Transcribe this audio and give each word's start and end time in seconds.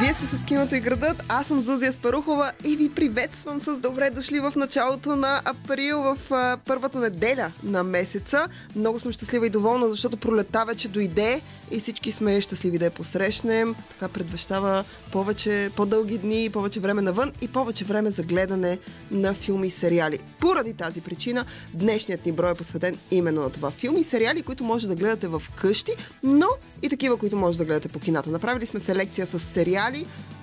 Вие 0.00 0.14
сте 0.14 0.36
с 0.36 0.44
киното 0.44 0.74
и 0.74 0.80
градът, 0.80 1.24
аз 1.28 1.46
съм 1.46 1.60
Зузия 1.60 1.92
Спарухова 1.92 2.52
и 2.64 2.76
ви 2.76 2.94
приветствам 2.94 3.60
с 3.60 3.78
добре 3.78 4.10
дошли 4.10 4.40
в 4.40 4.52
началото 4.56 5.16
на 5.16 5.40
април, 5.44 6.02
в 6.02 6.18
а, 6.30 6.56
първата 6.66 6.98
неделя 6.98 7.52
на 7.62 7.84
месеца. 7.84 8.48
Много 8.76 8.98
съм 8.98 9.12
щастлива 9.12 9.46
и 9.46 9.50
доволна, 9.50 9.90
защото 9.90 10.16
пролета 10.16 10.64
вече 10.64 10.88
дойде 10.88 11.40
и 11.70 11.80
всички 11.80 12.12
сме 12.12 12.40
щастливи 12.40 12.78
да 12.78 12.84
я 12.84 12.90
посрещнем. 12.90 13.74
Така 13.88 14.12
предвещава 14.12 14.84
повече, 15.12 15.70
по-дълги 15.76 16.18
дни, 16.18 16.50
повече 16.52 16.80
време 16.80 17.02
навън 17.02 17.32
и 17.40 17.48
повече 17.48 17.84
време 17.84 18.10
за 18.10 18.22
гледане 18.22 18.78
на 19.10 19.34
филми 19.34 19.66
и 19.66 19.70
сериали. 19.70 20.18
Поради 20.40 20.72
тази 20.72 21.00
причина 21.00 21.44
днешният 21.74 22.26
ни 22.26 22.32
брой 22.32 22.50
е 22.50 22.54
посветен 22.54 22.98
именно 23.10 23.42
на 23.42 23.50
това. 23.50 23.70
Филми 23.70 24.00
и 24.00 24.04
сериали, 24.04 24.42
които 24.42 24.64
може 24.64 24.88
да 24.88 24.94
гледате 24.94 25.28
в 25.28 25.42
къщи, 25.56 25.92
но 26.22 26.46
и 26.82 26.88
такива, 26.88 27.16
които 27.16 27.36
може 27.36 27.58
да 27.58 27.64
гледате 27.64 27.88
по 27.88 28.00
кината. 28.00 28.30
Направили 28.30 28.66
сме 28.66 28.80
селекция 28.80 29.26
с 29.26 29.38
сериали 29.38 29.87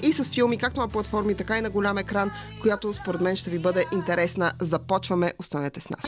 и 0.02 0.13
с 0.13 0.23
филми, 0.23 0.58
както 0.58 0.80
на 0.80 0.88
платформи, 0.88 1.35
така 1.35 1.58
и 1.58 1.62
на 1.62 1.70
голям 1.70 1.98
екран, 1.98 2.31
която 2.62 2.94
според 2.94 3.22
мен 3.22 3.35
ще 3.35 3.49
ви 3.49 3.59
бъде 3.59 3.85
интересна. 3.94 4.52
Започваме, 4.62 5.34
останете 5.40 5.80
с 5.80 5.90
нас. 5.90 6.02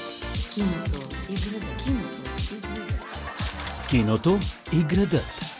Киното 0.54 1.08
и 1.30 1.36
градът. 1.36 1.84
Киното 1.84 2.50
и 2.52 2.60
градът. 2.60 3.90
Киното 3.90 4.40
и 4.73 4.84
градът. 4.84 5.58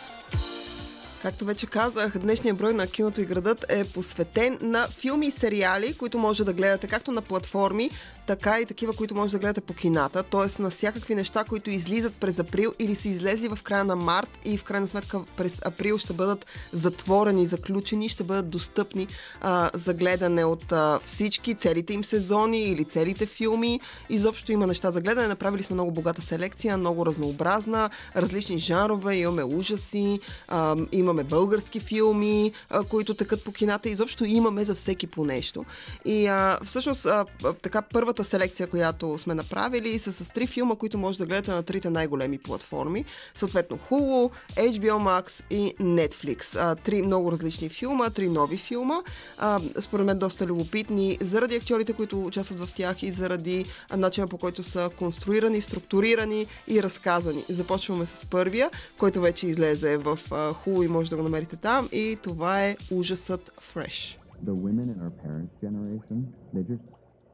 Както 1.22 1.44
вече 1.44 1.66
казах, 1.66 2.18
днешния 2.18 2.54
брой 2.54 2.74
на 2.74 2.86
киното 2.86 3.20
и 3.20 3.24
градът 3.24 3.64
е 3.68 3.84
посветен 3.84 4.58
на 4.60 4.86
филми 4.86 5.26
и 5.26 5.30
сериали, 5.30 5.94
които 5.94 6.18
може 6.18 6.44
да 6.44 6.52
гледате 6.52 6.86
както 6.86 7.12
на 7.12 7.22
платформи, 7.22 7.90
така 8.28 8.60
и 8.60 8.66
такива, 8.66 8.92
които 8.92 9.14
може 9.14 9.32
да 9.32 9.38
гледате 9.38 9.60
по 9.60 9.74
кината, 9.74 10.22
т.е. 10.22 10.62
на 10.62 10.70
всякакви 10.70 11.14
неща, 11.14 11.44
които 11.44 11.70
излизат 11.70 12.14
през 12.14 12.38
април 12.38 12.72
или 12.78 12.94
са 12.94 13.08
излезли 13.08 13.48
в 13.48 13.58
края 13.62 13.84
на 13.84 13.96
март 13.96 14.38
и 14.44 14.58
в 14.58 14.64
крайна 14.64 14.86
сметка 14.86 15.20
през 15.36 15.58
април 15.64 15.98
ще 15.98 16.12
бъдат 16.12 16.46
затворени, 16.72 17.46
заключени, 17.46 18.08
ще 18.08 18.24
бъдат 18.24 18.50
достъпни 18.50 19.06
а, 19.40 19.70
за 19.74 19.94
гледане 19.94 20.44
от 20.44 20.72
а, 20.72 21.00
всички, 21.04 21.54
целите 21.54 21.92
им 21.92 22.04
сезони 22.04 22.62
или 22.62 22.84
целите 22.84 23.26
филми. 23.26 23.80
Изобщо 24.10 24.52
има 24.52 24.66
неща 24.66 24.90
за 24.92 25.00
гледане. 25.00 25.28
Направили 25.28 25.62
сме 25.62 25.74
много 25.74 25.90
богата 25.90 26.22
селекция, 26.22 26.78
много 26.78 27.06
разнообразна, 27.06 27.90
различни 28.16 28.58
жанрове, 28.58 29.16
имаме 29.16 29.44
ужаси, 29.44 30.20
а, 30.48 30.76
имаме 30.92 31.24
български 31.24 31.80
филми, 31.80 32.52
а, 32.70 32.84
които 32.84 33.14
тъкат 33.14 33.44
по 33.44 33.52
кината. 33.52 33.88
Изобщо 33.88 34.24
имаме 34.24 34.64
за 34.64 34.74
всеки 34.74 35.06
по 35.06 35.24
нещо. 35.24 35.64
И 36.04 36.26
а, 36.26 36.58
всъщност 36.64 37.06
а, 37.06 37.24
така 37.62 37.82
първата 37.82 38.17
селекция, 38.24 38.66
която 38.66 39.18
сме 39.18 39.34
направили, 39.34 39.98
са 39.98 40.12
с 40.12 40.30
три 40.30 40.46
филма, 40.46 40.76
които 40.76 40.98
може 40.98 41.18
да 41.18 41.26
гледате 41.26 41.50
на 41.50 41.62
трите 41.62 41.90
най-големи 41.90 42.38
платформи. 42.38 43.04
Съответно 43.34 43.78
Hulu, 43.90 44.30
HBO 44.56 44.92
Max 44.92 45.42
и 45.50 45.74
Netflix. 45.80 46.56
А, 46.60 46.74
три 46.74 47.02
много 47.02 47.32
различни 47.32 47.68
филма, 47.68 48.10
три 48.10 48.28
нови 48.28 48.56
филма. 48.56 48.94
А, 49.38 49.60
според 49.80 50.06
мен 50.06 50.18
доста 50.18 50.46
любопитни 50.46 51.18
заради 51.20 51.56
актьорите, 51.56 51.92
които 51.92 52.24
участват 52.24 52.60
в 52.60 52.74
тях 52.74 53.02
и 53.02 53.10
заради 53.10 53.64
начина 53.96 54.28
по 54.28 54.38
който 54.38 54.62
са 54.62 54.90
конструирани, 54.98 55.60
структурирани 55.60 56.46
и 56.68 56.82
разказани. 56.82 57.44
Започваме 57.48 58.06
с 58.06 58.26
първия, 58.26 58.70
който 58.98 59.20
вече 59.20 59.46
излезе 59.46 59.96
в 59.96 60.18
Hulu 60.30 60.84
и 60.84 60.88
може 60.88 61.10
да 61.10 61.16
го 61.16 61.22
намерите 61.22 61.56
там 61.56 61.88
и 61.92 62.18
това 62.22 62.64
е 62.64 62.76
ужасът 62.90 63.52
Fresh. 63.74 64.18
the 64.44 64.54
women 64.54 64.86
in 64.94 64.98
our 65.02 65.10
parents' 65.10 65.54
generation, 65.60 66.32
they 66.54 66.62
just 66.62 66.82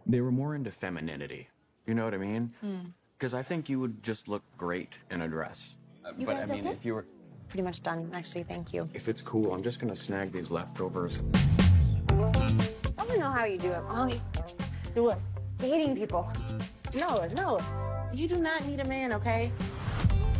They 0.06 0.20
were 0.20 0.33
more 0.33 0.55
into 0.55 0.70
femininity. 0.70 1.48
You 1.86 1.94
know 1.94 2.05
what 2.05 2.14
I 2.14 2.19
mean? 2.19 2.52
Hmm. 2.60 2.77
Because 3.19 3.34
I 3.34 3.42
think 3.42 3.69
you 3.69 3.80
would 3.80 4.02
just 4.02 4.28
look 4.28 4.42
great 4.58 4.98
in 5.10 5.22
a 5.22 5.28
dress. 5.28 5.77
You 6.19 6.27
but 6.27 6.36
I 6.36 6.41
guys 6.41 6.50
mean, 6.50 6.60
okay? 6.66 6.70
if 6.70 6.84
you 6.84 6.94
were, 6.94 7.06
Pretty 7.48 7.62
much 7.62 7.83
done, 7.83 8.10
actually. 8.12 8.42
Thank 8.42 8.72
you. 8.75 8.88
if 8.94 9.08
it's 9.08 9.22
cool, 9.22 9.52
I'm 9.55 9.62
just 9.62 9.78
gonna 9.78 9.94
snag 9.97 10.32
these 10.32 10.50
leftovers. 10.50 11.22
I 12.10 13.05
don't 13.06 13.19
know 13.20 13.30
how 13.30 13.44
you 13.44 13.58
do 13.58 13.70
it, 13.70 13.82
Molly. 13.84 14.20
Do 14.94 15.10
it. 15.10 15.19
Dating 15.59 15.94
people. 15.94 16.31
No, 16.94 17.26
no. 17.32 17.60
You 18.12 18.28
do 18.28 18.37
not 18.37 18.66
need 18.66 18.81
a 18.81 18.84
man, 18.84 19.12
okay? 19.12 19.53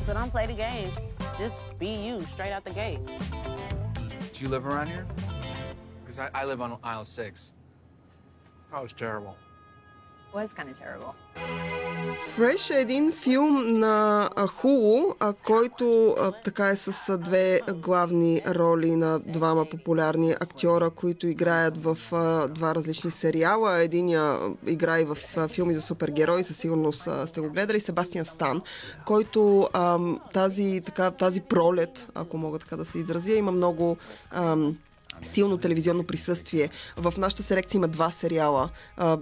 So 0.03 0.13
don't 0.13 0.31
play 0.31 0.47
the 0.47 0.55
games. 0.55 0.99
Just 1.39 1.63
be 1.79 1.89
you 1.89 2.23
straight 2.23 2.53
out 2.53 2.65
the 2.65 2.71
gate. 2.71 2.99
Do 3.07 4.43
you 4.43 4.49
live 4.49 4.67
around 4.67 4.89
here? 4.89 5.07
Because 6.05 6.19
I, 6.19 6.31
I 6.35 6.45
live 6.45 6.61
on 6.61 6.79
aisle 6.83 7.05
six. 7.05 7.53
Oh, 8.73 8.83
it's. 8.83 8.93
Was 8.93 8.93
terrible. 8.93 9.37
Fresh 12.37 12.77
е 12.77 12.81
един 12.81 13.13
филм 13.13 13.79
на 13.79 14.31
а, 15.21 15.33
който 15.45 16.17
така 16.45 16.69
е 16.69 16.77
с 16.77 17.19
две 17.19 17.61
главни 17.75 18.43
роли 18.49 18.97
на 18.97 19.19
двама 19.19 19.65
популярни 19.65 20.33
актьора, 20.33 20.91
които 20.91 21.27
играят 21.27 21.85
в 21.85 21.99
два 22.49 22.75
различни 22.75 23.11
сериала. 23.11 23.79
Единия 23.79 24.39
играе 24.67 25.05
в 25.05 25.19
филми 25.49 25.75
за 25.75 25.83
супергерои, 25.83 26.45
със 26.45 26.57
сигурност 26.57 27.09
сте 27.27 27.41
го 27.41 27.51
гледали, 27.51 27.81
Себастиан 27.81 28.25
Стан, 28.25 28.63
който 29.07 29.69
тази, 30.33 30.83
така, 30.87 31.11
тази 31.11 31.41
пролет, 31.41 32.09
ако 32.15 32.39
мога 32.39 32.59
така 32.59 32.77
да 32.77 32.85
се 32.85 32.99
изразя, 32.99 33.35
има 33.35 33.53
много... 33.53 33.97
Ам, 34.31 34.77
силно 35.23 35.59
телевизионно 35.59 36.05
присъствие. 36.05 36.71
В 36.97 37.15
нашата 37.19 37.43
селекция 37.43 37.79
има 37.79 37.89
два 37.89 38.11
сериала. 38.11 38.69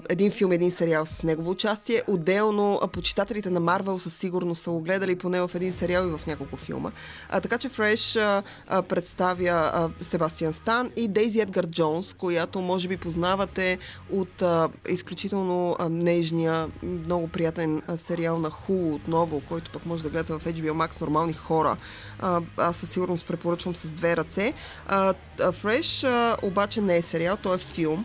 Един 0.08 0.30
филм, 0.30 0.52
един 0.52 0.70
сериал 0.70 1.06
с 1.06 1.22
негово 1.22 1.50
участие. 1.50 2.02
Отделно 2.06 2.80
почитателите 2.92 3.50
на 3.50 3.60
Марвел 3.60 3.98
със 3.98 4.16
сигурност 4.16 4.62
са 4.62 4.70
го 4.70 4.80
гледали 4.80 5.18
поне 5.18 5.40
в 5.40 5.50
един 5.54 5.72
сериал 5.72 6.06
и 6.06 6.18
в 6.18 6.26
няколко 6.26 6.56
филма. 6.56 6.90
А, 7.30 7.40
така 7.40 7.58
че 7.58 7.68
Фреш 7.68 8.16
а, 8.16 8.42
а, 8.68 8.82
представя 8.82 9.70
а, 9.74 9.90
Себастиан 10.04 10.52
Стан 10.52 10.90
и 10.96 11.08
Дейзи 11.08 11.40
Едгар 11.40 11.66
Джонс, 11.66 12.12
която 12.12 12.60
може 12.60 12.88
би 12.88 12.96
познавате 12.96 13.78
от 14.12 14.42
а, 14.42 14.68
изключително 14.88 15.76
а, 15.78 15.88
нежния, 15.88 16.68
много 16.82 17.28
приятен 17.28 17.82
а, 17.86 17.96
сериал 17.96 18.38
на 18.38 18.50
Ху 18.50 18.94
отново, 18.94 19.42
който 19.48 19.70
пък 19.70 19.86
може 19.86 20.02
да 20.02 20.08
гледате 20.08 20.32
в 20.32 20.40
HBO 20.40 20.72
Max 20.72 21.00
Нормални 21.00 21.32
хора. 21.32 21.76
А, 22.20 22.40
аз 22.56 22.76
със 22.76 22.90
сигурност 22.90 23.26
препоръчвам 23.26 23.74
с 23.74 23.88
две 23.88 24.16
ръце. 24.16 24.52
А, 24.86 25.14
а, 25.40 25.52
Фреш 25.52 25.71
а, 26.04 26.36
обаче 26.42 26.80
не 26.80 26.96
е 26.96 27.02
сериал, 27.02 27.36
той 27.42 27.54
е 27.54 27.58
филм. 27.58 28.04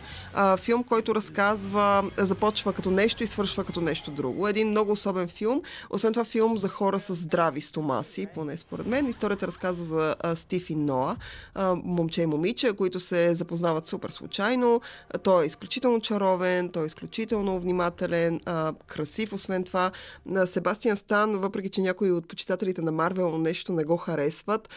Филм, 0.58 0.84
който 0.84 1.16
разказва, 1.16 2.12
започва 2.18 2.74
като 2.74 2.92
нещо 2.92 3.24
и 3.24 3.28
свършва 3.28 3.64
като 3.64 3.82
нещо 3.82 4.12
друго. 4.12 4.48
Един 4.48 4.70
много 4.70 4.92
особен 4.92 5.28
филм. 5.28 5.62
Освен 5.90 6.14
това 6.14 6.26
филм 6.26 6.58
за 6.58 6.70
хора 6.70 7.00
с 7.00 7.16
здрави 7.16 7.62
стомаси, 7.62 8.28
поне 8.36 8.58
според 8.58 8.88
мен. 8.88 9.08
Историята 9.08 9.48
разказва 9.48 9.86
за 9.86 10.36
Стив 10.36 10.70
и 10.70 10.76
Ноа, 10.76 11.16
момче 11.76 12.22
и 12.22 12.26
момиче, 12.26 12.74
които 12.74 13.00
се 13.00 13.36
запознават 13.36 13.88
супер 13.88 14.10
случайно. 14.10 14.82
Той 15.24 15.44
е 15.44 15.48
изключително 15.48 16.02
чаровен, 16.02 16.70
той 16.70 16.84
е 16.84 16.88
изключително 16.88 17.60
внимателен, 17.60 18.40
красив, 18.88 19.34
освен 19.34 19.64
това. 19.64 19.92
Себастиан 20.46 20.98
Стан, 20.98 21.38
въпреки 21.38 21.70
че 21.70 21.82
някои 21.82 22.12
от 22.12 22.28
почитателите 22.28 22.82
на 22.82 22.92
Марвел 22.92 23.38
нещо 23.38 23.74
не 23.74 23.84
го 23.84 23.98
харесват, 23.98 24.70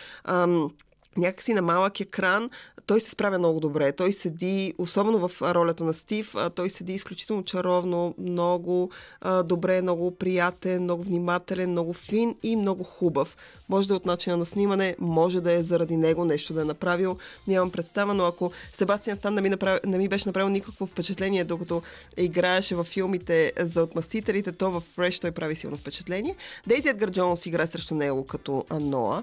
някакси 1.16 1.54
на 1.54 1.62
малък 1.62 2.00
екран, 2.00 2.50
той 2.86 3.00
се 3.00 3.10
справя 3.10 3.38
много 3.38 3.60
добре. 3.60 3.92
Той 3.92 4.12
седи, 4.12 4.74
особено 4.78 5.28
в 5.28 5.42
ролята 5.42 5.84
на 5.84 5.94
Стив, 5.94 6.34
той 6.54 6.70
седи 6.70 6.92
изключително 6.92 7.44
чаровно, 7.44 8.14
много 8.18 8.90
а, 9.20 9.42
добре, 9.42 9.82
много 9.82 10.10
приятен, 10.16 10.82
много 10.82 11.02
внимателен, 11.02 11.70
много 11.70 11.92
фин 11.92 12.36
и 12.42 12.56
много 12.56 12.84
хубав. 12.84 13.36
Може 13.68 13.88
да 13.88 13.94
е 13.94 13.96
от 13.96 14.06
начина 14.06 14.36
на 14.36 14.46
снимане, 14.46 14.96
може 14.98 15.40
да 15.40 15.52
е 15.52 15.62
заради 15.62 15.96
него 15.96 16.24
нещо 16.24 16.54
да 16.54 16.60
е 16.60 16.64
направил. 16.64 17.16
Нямам 17.48 17.70
представа, 17.70 18.14
но 18.14 18.24
ако 18.24 18.52
Себастиан 18.74 19.16
Стан 19.16 19.34
не 19.34 19.40
ми, 19.40 19.48
направи, 19.48 19.80
не 19.86 19.98
ми 19.98 20.08
беше 20.08 20.28
направил 20.28 20.48
никакво 20.48 20.86
впечатление, 20.86 21.44
докато 21.44 21.82
играеше 22.16 22.74
във 22.74 22.86
филмите 22.86 23.52
за 23.58 23.82
отмъстителите, 23.82 24.52
то 24.52 24.70
в 24.70 24.80
Фреш 24.80 25.18
той 25.18 25.30
прави 25.30 25.56
силно 25.56 25.76
впечатление. 25.76 26.36
Дейзи 26.66 26.88
Едгар 26.88 27.10
Джонс 27.10 27.46
играе 27.46 27.66
срещу 27.66 27.94
него 27.94 28.26
като 28.26 28.64
Ноа. 28.80 29.22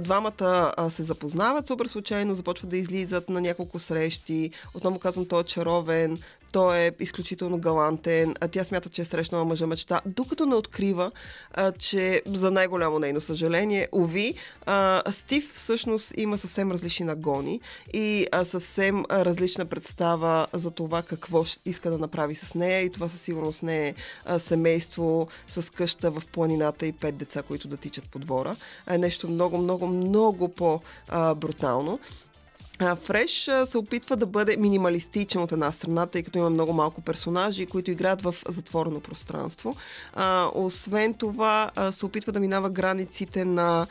Двамата 0.00 0.74
се 0.90 1.02
запознават 1.24 1.66
супер 1.66 1.86
случайно, 1.86 2.34
започват 2.34 2.70
да 2.70 2.76
излизат 2.76 3.28
на 3.28 3.40
няколко 3.40 3.78
срещи. 3.78 4.50
Отново 4.74 4.98
казвам, 4.98 5.26
той 5.26 5.40
е 5.40 5.44
чаровен, 5.44 6.18
той 6.54 6.78
е 6.78 6.92
изключително 7.00 7.58
галантен, 7.58 8.34
а 8.40 8.48
тя 8.48 8.64
смята, 8.64 8.88
че 8.88 9.02
е 9.02 9.04
срещнала 9.04 9.44
мъжа 9.44 9.66
мечта, 9.66 10.00
докато 10.06 10.46
не 10.46 10.54
открива, 10.54 11.10
а, 11.54 11.72
че 11.72 12.22
за 12.26 12.50
най-голямо 12.50 12.98
нейно 12.98 13.20
съжаление, 13.20 13.88
уви, 13.92 14.34
а, 14.66 15.12
Стив 15.12 15.52
всъщност 15.54 16.12
има 16.16 16.38
съвсем 16.38 16.72
различни 16.72 17.06
нагони 17.06 17.60
и 17.92 18.26
а, 18.32 18.44
съвсем 18.44 19.04
различна 19.10 19.64
представа 19.64 20.46
за 20.52 20.70
това 20.70 21.02
какво 21.02 21.44
иска 21.64 21.90
да 21.90 21.98
направи 21.98 22.34
с 22.34 22.54
нея 22.54 22.80
и 22.80 22.90
това 22.90 23.08
със 23.08 23.20
сигурност 23.20 23.62
не 23.62 23.88
е 23.88 23.94
а, 24.24 24.38
семейство 24.38 25.28
с 25.48 25.72
къща 25.72 26.10
в 26.10 26.22
планината 26.32 26.86
и 26.86 26.92
пет 26.92 27.16
деца, 27.16 27.42
които 27.42 27.68
да 27.68 27.76
тичат 27.76 28.04
по 28.10 28.18
двора, 28.18 28.56
а 28.86 28.94
е 28.94 28.98
нещо 28.98 29.28
много, 29.28 29.58
много, 29.58 29.86
много 29.86 30.48
по-брутално. 30.48 31.98
Фреш 32.78 33.50
се 33.64 33.78
опитва 33.78 34.16
да 34.16 34.26
бъде 34.26 34.56
минималистичен 34.56 35.42
от 35.42 35.52
една 35.52 35.72
страна, 35.72 36.06
тъй 36.06 36.22
като 36.22 36.38
има 36.38 36.50
много 36.50 36.72
малко 36.72 37.00
персонажи, 37.00 37.66
които 37.66 37.90
играят 37.90 38.22
в 38.22 38.34
затворено 38.48 39.00
пространство. 39.00 39.76
А, 40.14 40.50
освен 40.54 41.14
това, 41.14 41.70
а, 41.76 41.92
се 41.92 42.06
опитва 42.06 42.32
да 42.32 42.40
минава 42.40 42.70
границите 42.70 43.44
на 43.44 43.86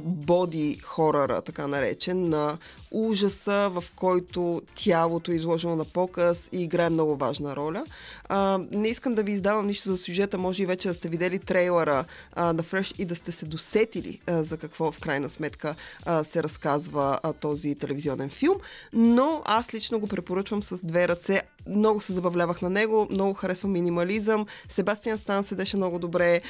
боди 0.00 0.78
хорора, 0.82 1.42
така 1.42 1.66
наречен, 1.66 2.28
на 2.28 2.58
ужаса, 2.90 3.70
в 3.72 3.84
който 3.96 4.62
тялото 4.74 5.32
е 5.32 5.34
изложено 5.34 5.76
на 5.76 5.84
показ 5.84 6.48
и 6.52 6.62
играе 6.62 6.90
много 6.90 7.16
важна 7.16 7.56
роля. 7.56 7.84
А, 8.28 8.60
не 8.70 8.88
искам 8.88 9.14
да 9.14 9.22
ви 9.22 9.32
издавам 9.32 9.66
нищо 9.66 9.90
за 9.90 9.98
сюжета, 9.98 10.38
може 10.38 10.62
и 10.62 10.66
вече 10.66 10.88
да 10.88 10.94
сте 10.94 11.08
видели 11.08 11.38
трейлера 11.38 12.04
а, 12.34 12.52
на 12.52 12.62
Fresh 12.62 13.00
и 13.00 13.04
да 13.04 13.16
сте 13.16 13.32
се 13.32 13.46
досетили 13.46 14.20
а, 14.26 14.42
за 14.42 14.56
какво 14.56 14.92
в 14.92 15.00
крайна 15.00 15.28
сметка 15.28 15.74
а, 16.04 16.24
се 16.24 16.42
разказва 16.42 17.18
а, 17.22 17.32
този 17.32 17.74
телевизионен 17.74 18.30
филм, 18.30 18.56
но 18.92 19.42
аз 19.44 19.74
лично 19.74 20.00
го 20.00 20.06
препоръчвам 20.06 20.62
с 20.62 20.86
две 20.86 21.08
ръце. 21.08 21.42
Много 21.68 22.00
се 22.00 22.12
забавлявах 22.12 22.62
на 22.62 22.70
него, 22.70 23.08
много 23.10 23.34
харесвам 23.34 23.72
минимализъм. 23.72 24.46
Себастиан 24.68 25.18
Стан 25.18 25.44
седеше 25.44 25.76
много 25.76 25.98
добре, 25.98 26.40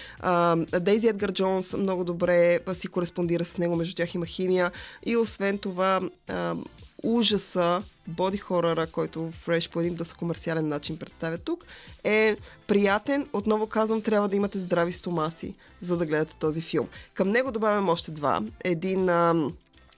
Дейзи 0.81 1.09
Едгар 1.09 1.33
Джонс 1.33 1.73
много 1.73 2.05
добре 2.05 2.59
си 2.75 2.89
кореспондира 2.89 3.45
с 3.45 3.59
него, 3.59 3.77
между 3.77 3.95
тях 3.95 4.15
има 4.15 4.27
химия 4.27 4.73
и 5.07 5.17
освен 5.17 5.59
това 5.59 6.01
а, 6.29 6.55
ужаса, 7.03 7.83
боди 8.09 8.39
хорора, 8.39 8.87
който 8.87 9.33
Фреш 9.43 9.71
по 9.71 9.81
един 9.81 9.95
доста 9.95 10.15
комерциален 10.15 10.69
начин 10.69 10.97
представя 10.97 11.39
тук, 11.39 11.65
е 12.05 12.37
приятен. 12.67 13.29
Отново 13.33 13.67
казвам, 13.67 14.03
трябва 14.03 14.29
да 14.29 14.37
имате 14.37 14.59
здрави 14.59 14.93
стомаси, 14.93 15.55
за 15.83 15.97
да 15.97 16.07
гледате 16.07 16.37
този 16.37 16.61
филм. 16.61 16.89
Към 17.15 17.31
него 17.31 17.53
добавям 17.53 17.89
още 17.89 18.11
два. 18.11 18.41
Един... 18.65 19.09
А, 19.09 19.51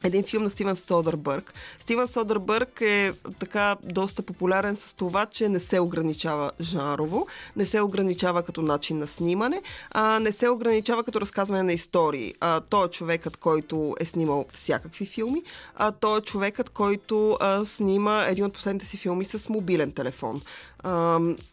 един 0.02 0.22
филм 0.22 0.42
на 0.44 0.50
Стивен 0.50 0.76
Содърбърг. 0.76 1.54
Стивен 1.78 2.08
Содърбърг 2.08 2.80
е 2.80 3.12
така 3.38 3.76
доста 3.82 4.22
популярен 4.22 4.76
с 4.76 4.94
това, 4.94 5.26
че 5.26 5.48
не 5.48 5.60
се 5.60 5.80
ограничава 5.80 6.50
жанрово, 6.60 7.26
не 7.56 7.66
се 7.66 7.80
ограничава 7.80 8.42
като 8.42 8.62
начин 8.62 8.98
на 8.98 9.06
снимане, 9.06 9.62
а 9.90 10.18
не 10.18 10.32
се 10.32 10.48
ограничава 10.48 11.04
като 11.04 11.20
разказване 11.20 11.62
на 11.62 11.72
истории. 11.72 12.34
А, 12.40 12.60
той 12.60 12.86
е 12.86 12.90
човекът, 12.90 13.36
който 13.36 13.94
е 14.00 14.04
снимал 14.04 14.46
всякакви 14.52 15.06
филми. 15.06 15.42
А, 15.76 15.92
той 15.92 16.18
е 16.18 16.22
човекът, 16.22 16.70
който 16.70 17.36
а, 17.40 17.64
снима 17.64 18.24
един 18.24 18.44
от 18.44 18.52
последните 18.52 18.86
си 18.86 18.96
филми 18.96 19.24
с 19.24 19.48
мобилен 19.48 19.92
телефон. 19.92 20.42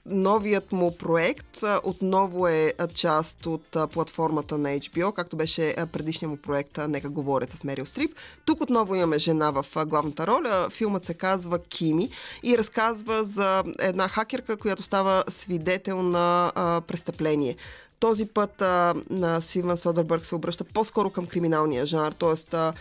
Новият 0.06 0.72
му 0.72 0.98
проект 0.98 1.64
отново 1.84 2.48
е 2.48 2.74
част 2.94 3.46
от 3.46 3.78
платформата 3.94 4.58
на 4.58 4.70
HBO, 4.70 5.14
както 5.14 5.36
беше 5.36 5.76
предишният 5.92 6.32
му 6.32 6.38
проект 6.38 6.80
Нека 6.88 7.10
говорят 7.10 7.50
с 7.50 7.64
Мерил 7.64 7.86
Стрип. 7.86 8.16
Тук 8.46 8.62
отново 8.62 8.96
имаме 8.96 9.20
жена 9.20 9.52
в 9.52 9.66
главната 9.86 10.28
роля. 10.28 10.68
Филмът 10.72 11.06
се 11.06 11.14
казва 11.14 11.60
Кими 11.60 12.10
и 12.44 12.58
разказва 12.58 13.24
за 13.24 13.64
една 13.80 14.08
хакерка, 14.08 14.58
която 14.58 14.84
става 14.84 15.24
свидетел 15.30 16.02
на 16.02 16.52
престъпление. 16.88 17.56
Този 18.00 18.26
път 18.26 18.62
а, 18.62 18.96
на 19.10 19.42
Сиван 19.42 19.78
Содербърг 19.78 20.26
се 20.26 20.36
обръща 20.36 20.64
по-скоро 20.64 21.10
към 21.10 21.28
криминалния 21.28 21.86
жанр, 21.86 22.12
т.е. 22.12 22.72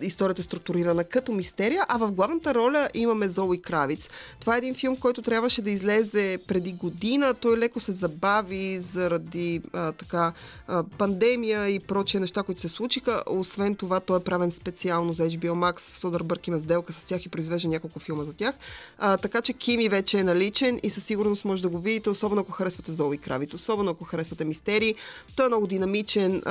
Историята 0.00 0.40
е 0.40 0.44
структурирана 0.44 1.04
като 1.04 1.32
мистерия, 1.32 1.84
а 1.88 1.98
в 1.98 2.12
главната 2.12 2.54
роля 2.54 2.88
имаме 2.94 3.28
Зои 3.28 3.62
Кравиц. 3.62 4.08
Това 4.40 4.54
е 4.54 4.58
един 4.58 4.74
филм, 4.74 4.96
който 4.96 5.22
трябваше 5.22 5.62
да 5.62 5.70
излезе 5.80 6.38
преди 6.46 6.72
година. 6.72 7.34
Той 7.34 7.58
леко 7.58 7.80
се 7.80 7.92
забави 7.92 8.80
заради 8.80 9.62
а, 9.72 9.92
така 9.92 10.32
а, 10.68 10.82
пандемия 10.98 11.68
и 11.68 11.80
прочие 11.80 12.20
неща, 12.20 12.42
които 12.42 12.60
се 12.60 12.68
случиха. 12.68 13.22
Освен 13.26 13.74
това, 13.74 14.00
той 14.00 14.16
е 14.18 14.24
правен 14.24 14.52
специално 14.52 15.12
за 15.12 15.22
HBO 15.22 15.52
Max. 15.52 15.80
Содербърг 15.80 16.46
има 16.46 16.58
сделка 16.58 16.92
с 16.92 17.04
тях 17.04 17.26
и 17.26 17.28
произвежда 17.28 17.68
няколко 17.68 17.98
филма 17.98 18.24
за 18.24 18.32
тях. 18.32 18.54
А, 18.98 19.16
така 19.16 19.42
че 19.42 19.52
Кими 19.52 19.88
вече 19.88 20.18
е 20.18 20.24
наличен 20.24 20.80
и 20.82 20.90
със 20.90 21.04
сигурност 21.04 21.44
може 21.44 21.62
да 21.62 21.68
го 21.68 21.78
видите, 21.78 22.10
особено 22.10 22.40
ако 22.40 22.52
харесвате 22.52 22.92
Зои 22.92 23.18
Кравиц, 23.18 23.54
особено 23.54 23.90
ако 23.90 24.04
харесвате 24.04 24.44
мистерии. 24.44 24.94
Той 25.36 25.46
е 25.46 25.48
много 25.48 25.66
динамичен. 25.66 26.42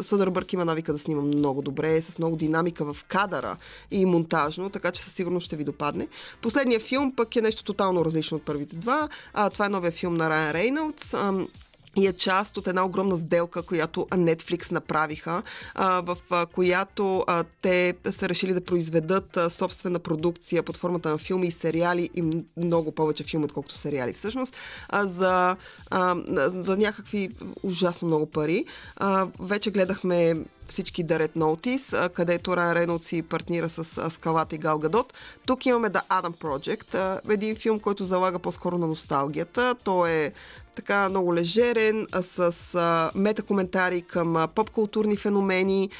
Съдърбърг 0.00 0.52
има 0.52 0.64
навика 0.64 0.92
да 0.92 0.98
снима 0.98 1.22
много 1.22 1.62
добре, 1.62 2.02
с 2.02 2.18
много 2.18 2.36
динамика 2.36 2.92
в 2.92 3.04
кадъра 3.04 3.56
и 3.90 4.06
монтажно, 4.06 4.70
така 4.70 4.92
че 4.92 5.02
със 5.02 5.12
сигурност 5.12 5.46
ще 5.46 5.56
ви 5.56 5.64
допадне. 5.64 6.08
Последният 6.42 6.82
филм 6.82 7.12
пък 7.16 7.36
е 7.36 7.40
нещо 7.40 7.64
тотално 7.64 8.04
различно 8.04 8.36
от 8.36 8.44
първите 8.44 8.73
два. 8.74 9.08
А, 9.32 9.50
това 9.50 9.66
е 9.66 9.68
новия 9.68 9.92
филм 9.92 10.14
на 10.14 10.30
Райан 10.30 10.50
Рейнолдс 10.50 11.14
и 11.96 12.06
е 12.06 12.12
част 12.12 12.56
от 12.56 12.66
една 12.66 12.84
огромна 12.84 13.16
сделка, 13.16 13.62
която 13.62 14.06
Netflix 14.10 14.72
направиха, 14.72 15.42
в 15.76 16.16
която 16.52 17.24
те 17.62 17.94
са 18.10 18.28
решили 18.28 18.52
да 18.54 18.64
произведат 18.64 19.38
собствена 19.48 19.98
продукция 19.98 20.62
под 20.62 20.76
формата 20.76 21.10
на 21.10 21.18
филми 21.18 21.46
и 21.46 21.50
сериали 21.50 22.10
и 22.14 22.44
много 22.56 22.92
повече 22.92 23.24
филми, 23.24 23.44
отколкото 23.44 23.78
сериали 23.78 24.12
всъщност, 24.12 24.56
за, 24.92 25.56
за 26.52 26.76
някакви 26.76 27.30
ужасно 27.62 28.08
много 28.08 28.26
пари. 28.26 28.64
Вече 29.40 29.70
гледахме 29.70 30.34
всички 30.68 31.06
Dark 31.06 31.36
Notice, 31.36 32.08
където 32.08 32.56
Райан 32.56 32.72
Рейнолдс 32.72 33.06
си 33.06 33.22
партнира 33.22 33.68
с 33.68 34.10
Скалата 34.10 34.54
и 34.54 34.58
Гал 34.58 34.78
Гадот. 34.78 35.12
Тук 35.46 35.66
имаме 35.66 35.90
The 35.90 36.08
Adam 36.08 36.42
Project, 36.42 37.20
един 37.30 37.56
филм, 37.56 37.78
който 37.78 38.04
залага 38.04 38.38
по-скоро 38.38 38.78
на 38.78 38.86
носталгията. 38.86 39.74
Той 39.84 40.10
е 40.10 40.32
така 40.74 41.08
много 41.08 41.34
лежерен, 41.34 42.06
с 42.20 42.54
а, 42.74 43.10
метакоментари 43.14 44.02
към 44.02 44.36
а, 44.36 44.48
поп-културни 44.48 45.16
феномени. 45.16 45.90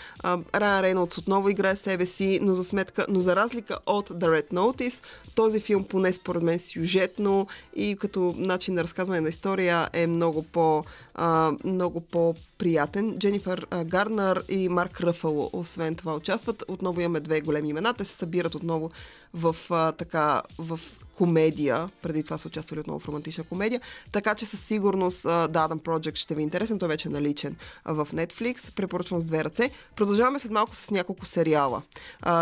Райан 0.55 0.81
Рейнолдс 0.81 1.19
отново 1.19 1.49
играе 1.49 1.77
себе 1.77 2.07
си, 2.07 2.39
но 2.43 2.55
за 2.55 2.65
сметка, 2.65 3.07
но 3.09 3.21
за 3.21 3.37
разлика 3.37 3.79
от 3.87 4.11
The 4.11 4.41
Red 4.41 4.53
Notice, 4.53 5.03
този 5.35 5.61
филм 5.61 5.85
поне 5.85 6.13
според 6.13 6.43
мен 6.43 6.59
сюжетно 6.59 7.47
и 7.77 7.97
като 8.01 8.35
начин 8.39 8.75
на 8.75 8.83
разказване 8.85 9.21
на 9.21 9.29
история 9.29 9.89
е 9.93 10.07
много 10.07 10.43
по 10.43 10.85
а, 11.15 11.53
много 11.65 12.01
по-приятен. 12.01 13.19
Дженифър 13.19 13.67
а, 13.71 13.85
Гарнер 13.85 14.45
и 14.49 14.69
Марк 14.69 15.01
Ръфало, 15.01 15.51
освен 15.53 15.95
това, 15.95 16.15
участват. 16.15 16.65
Отново 16.69 17.01
имаме 17.01 17.21
две 17.21 17.41
големи 17.41 17.69
имена. 17.69 17.95
Те 17.95 18.05
се 18.05 18.15
събират 18.15 18.55
отново 18.55 18.91
в 19.35 19.57
а, 19.71 19.93
така, 19.93 20.43
в 20.59 20.81
комедия. 21.17 21.91
Преди 22.03 22.23
това 22.23 22.39
са 22.39 22.49
участвали 22.49 22.81
отново 22.81 22.99
в 23.01 23.09
романтична 23.09 23.45
комедия. 23.45 23.81
Така 24.13 24.35
че 24.35 24.47
със 24.47 24.61
сигурност 24.61 25.23
да, 25.23 25.49
Adam 25.49 25.81
Project 25.81 26.15
ще 26.15 26.35
ви 26.35 26.41
е 26.41 26.45
интересен. 26.45 26.79
Той 26.79 26.89
вече 26.89 27.09
е 27.09 27.13
наличен 27.13 27.57
в 27.85 28.09
Netflix. 28.13 28.75
Препоръчвам 28.75 29.21
с 29.21 29.25
две 29.25 29.45
ръце. 29.45 29.71
Продължаваме 29.97 30.39
след 30.39 30.53
малко 30.53 30.75
с 30.75 30.91
няколко 30.91 31.27
сериала. 31.27 31.83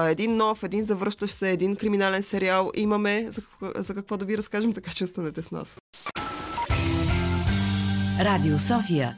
Един 0.08 0.36
нов, 0.36 0.62
един 0.62 0.84
завръщащ 0.84 1.34
се, 1.34 1.50
един 1.50 1.76
криминален 1.76 2.22
сериал 2.22 2.70
имаме 2.74 3.28
за, 3.30 3.42
за 3.82 3.94
какво 3.94 4.16
да 4.16 4.24
ви 4.24 4.38
разкажем, 4.38 4.72
така 4.72 4.90
че 4.92 5.04
останете 5.04 5.42
с 5.42 5.50
нас. 5.50 5.81
Радио 8.22 8.56
София 8.56 9.16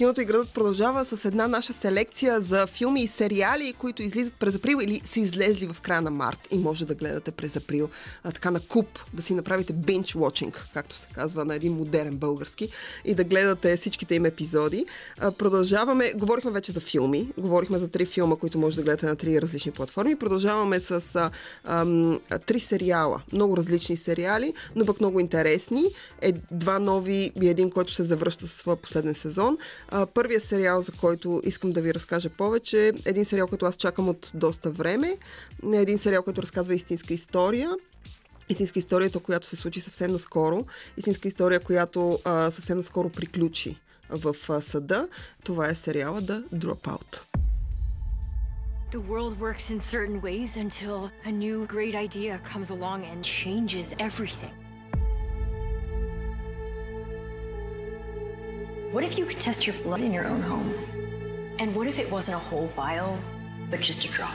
Киното 0.00 0.20
и 0.20 0.24
градът 0.24 0.54
продължава 0.54 1.04
с 1.04 1.24
една 1.24 1.48
наша 1.48 1.72
селекция 1.72 2.40
за 2.40 2.66
филми 2.66 3.02
и 3.02 3.06
сериали, 3.06 3.72
които 3.72 4.02
излизат 4.02 4.34
през 4.34 4.54
април 4.54 4.78
или 4.82 5.00
са 5.04 5.20
излезли 5.20 5.66
в 5.66 5.80
края 5.80 6.02
на 6.02 6.10
март 6.10 6.38
и 6.50 6.58
може 6.58 6.86
да 6.86 6.94
гледате 6.94 7.30
през 7.30 7.56
април 7.56 7.88
а, 8.24 8.32
така 8.32 8.50
на 8.50 8.60
куп, 8.60 8.98
да 9.12 9.22
си 9.22 9.34
направите 9.34 9.74
binge 9.74 10.14
watching, 10.14 10.54
както 10.74 10.96
се 10.96 11.08
казва 11.14 11.44
на 11.44 11.54
един 11.54 11.72
модерен 11.72 12.16
български 12.16 12.68
и 13.04 13.14
да 13.14 13.24
гледате 13.24 13.76
всичките 13.76 14.14
им 14.14 14.24
епизоди. 14.24 14.86
А, 15.18 15.32
продължаваме, 15.32 16.12
говорихме 16.12 16.50
вече 16.50 16.72
за 16.72 16.80
филми, 16.80 17.28
говорихме 17.38 17.78
за 17.78 17.88
три 17.88 18.06
филма, 18.06 18.36
които 18.36 18.58
може 18.58 18.76
да 18.76 18.82
гледате 18.82 19.06
на 19.06 19.16
три 19.16 19.42
различни 19.42 19.72
платформи. 19.72 20.16
Продължаваме 20.16 20.80
с 20.80 21.02
а, 21.14 21.30
а, 21.64 22.38
три 22.38 22.60
сериала, 22.60 23.22
много 23.32 23.56
различни 23.56 23.96
сериали, 23.96 24.54
но 24.76 24.86
пък 24.86 25.00
много 25.00 25.20
интересни. 25.20 25.84
Е, 26.22 26.32
два 26.50 26.78
нови 26.78 27.32
и 27.42 27.48
един, 27.48 27.70
който 27.70 27.92
се 27.92 28.02
завръща 28.02 28.48
със 28.48 28.60
своя 28.60 28.76
последен 28.76 29.14
сезон. 29.14 29.58
Първият 30.14 30.44
сериал, 30.44 30.82
за 30.82 30.92
който 30.92 31.40
искам 31.44 31.72
да 31.72 31.80
ви 31.80 31.94
разкажа 31.94 32.30
повече, 32.30 32.88
е 32.88 32.92
един 33.04 33.24
сериал, 33.24 33.46
който 33.46 33.66
аз 33.66 33.76
чакам 33.76 34.08
от 34.08 34.30
доста 34.34 34.70
време. 34.70 35.16
Един 35.74 35.98
сериал, 35.98 36.22
който 36.22 36.42
разказва 36.42 36.74
истинска 36.74 37.14
история. 37.14 37.70
Истинска 38.48 38.78
история, 38.78 39.10
която 39.10 39.46
се 39.46 39.56
случи 39.56 39.80
съвсем 39.80 40.12
наскоро. 40.12 40.66
Истинска 40.96 41.28
история, 41.28 41.60
която 41.60 42.18
а, 42.24 42.50
съвсем 42.50 42.76
наскоро 42.76 43.08
приключи 43.08 43.80
в 44.10 44.36
а, 44.48 44.62
съда. 44.62 45.08
Това 45.44 45.68
е 45.68 45.74
сериала 45.74 46.22
The 46.22 46.44
Dropout. 46.54 47.20
The 48.92 49.00
world 49.00 49.38
works 49.38 49.70
in 49.70 49.78
certain 49.80 50.20
ways 50.20 50.56
until 50.56 50.96
a 51.30 51.32
new 51.44 51.66
great 51.66 51.94
idea 51.94 52.40
comes 52.52 52.70
along 52.76 53.00
and 53.10 53.20
changes 53.22 53.86
everything. 54.08 54.59
What 58.90 59.04
if 59.04 59.16
you 59.16 59.24
could 59.24 59.38
test 59.38 59.68
your 59.68 59.76
blood 59.84 60.00
in 60.00 60.12
your 60.12 60.26
own 60.26 60.42
home? 60.42 60.74
And 61.60 61.76
what 61.76 61.86
if 61.86 62.00
it 62.00 62.10
wasn't 62.10 62.38
a 62.38 62.40
whole 62.40 62.66
vial, 62.66 63.16
but 63.70 63.80
just 63.80 64.04
a 64.04 64.08
drop? 64.08 64.34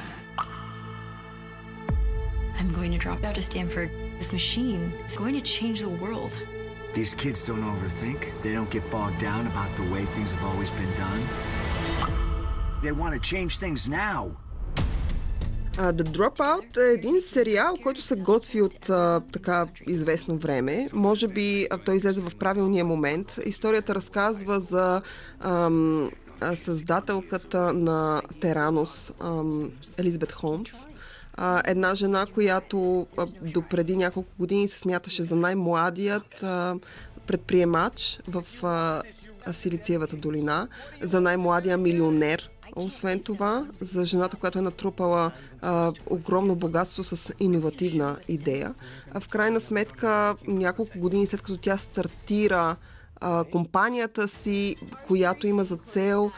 I'm 2.57 2.71
going 2.73 2.93
to 2.93 2.97
drop 2.97 3.21
out 3.25 3.37
of 3.37 3.43
Stanford. 3.43 3.91
This 4.17 4.31
machine 4.31 4.93
is 5.05 5.17
going 5.17 5.33
to 5.33 5.41
change 5.41 5.81
the 5.81 5.89
world. 5.89 6.31
These 6.93 7.15
kids 7.15 7.43
don't 7.43 7.63
overthink. 7.63 8.31
They 8.41 8.53
don't 8.53 8.69
get 8.69 8.89
bogged 8.89 9.17
down 9.17 9.45
about 9.45 9.75
the 9.75 9.83
way 9.91 10.05
things 10.05 10.31
have 10.31 10.45
always 10.45 10.71
been 10.71 10.93
done. 10.95 11.27
They 12.81 12.93
want 12.93 13.13
to 13.13 13.19
change 13.19 13.57
things 13.57 13.89
now. 13.89 14.37
The 15.75 16.03
Dropout 16.03 16.77
е 16.77 16.93
един 16.93 17.21
сериал, 17.21 17.77
който 17.83 18.01
се 18.01 18.15
готви 18.15 18.61
от 18.61 18.85
uh, 18.85 19.23
така 19.31 19.67
известно 19.87 20.37
време. 20.37 20.89
Може 20.93 21.27
би 21.27 21.67
uh, 21.71 21.85
той 21.85 21.95
излезе 21.95 22.21
в 22.21 22.35
правилния 22.39 22.85
момент. 22.85 23.39
Историята 23.45 23.95
разказва 23.95 24.59
за 24.59 25.01
ам, 25.39 26.11
а, 26.41 26.55
създателката 26.55 27.73
на 27.73 28.21
Теранос, 28.41 29.13
ам, 29.19 29.71
Елизабет 29.97 30.31
Холмс. 30.31 30.73
А, 31.33 31.61
една 31.65 31.95
жена, 31.95 32.25
която 32.33 33.07
а, 33.17 33.25
до 33.41 33.61
преди 33.61 33.97
няколко 33.97 34.29
години 34.39 34.67
се 34.67 34.79
смяташе 34.79 35.23
за 35.23 35.35
най-младият 35.35 36.43
а, 36.43 36.75
предприемач 37.27 38.19
в 38.27 38.43
а, 38.63 39.01
Силициевата 39.53 40.15
долина, 40.15 40.67
за 41.01 41.21
най-младия 41.21 41.77
милионер 41.77 42.49
освен 42.75 43.19
това, 43.19 43.67
за 43.81 44.05
жената, 44.05 44.37
която 44.37 44.59
е 44.59 44.61
натрупала 44.61 45.31
а, 45.61 45.93
огромно 46.07 46.55
богатство 46.55 47.03
с 47.03 47.33
иновативна 47.39 48.17
идея. 48.27 48.73
А 49.11 49.19
в 49.19 49.27
крайна 49.27 49.59
сметка, 49.59 50.35
няколко 50.47 50.99
години 50.99 51.25
след 51.25 51.41
като 51.41 51.57
тя 51.57 51.77
стартира 51.77 52.75
а, 53.21 53.43
компанията 53.43 54.27
си, 54.27 54.75
която 55.07 55.47
има 55.47 55.63
за 55.63 55.77
цел 55.77 56.31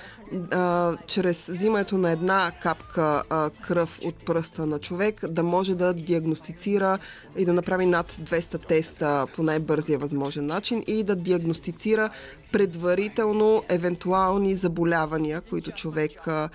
а, 0.52 0.94
чрез 1.08 1.48
взимането 1.48 1.98
на 1.98 2.12
една 2.12 2.52
капка 2.62 3.24
а, 3.30 3.50
кръв 3.50 4.00
от 4.04 4.26
пръста 4.26 4.66
на 4.66 4.80
човек 4.80 5.28
да 5.28 5.44
може 5.44 5.76
да 5.76 5.94
диагностицира 5.94 7.00
и 7.38 7.46
да 7.46 7.54
направи 7.54 7.86
над 7.86 8.12
200 8.12 8.68
теста 8.68 9.28
по 9.36 9.44
най-бързия 9.44 10.00
възможен 10.00 10.46
начин 10.46 10.84
и 10.88 11.04
да 11.04 11.16
диагностицира 11.16 12.10
предварително 12.52 13.64
евентуални 13.70 14.56
заболявания, 14.56 15.42
които 15.50 15.72
човек 15.72 16.28
а, 16.28 16.50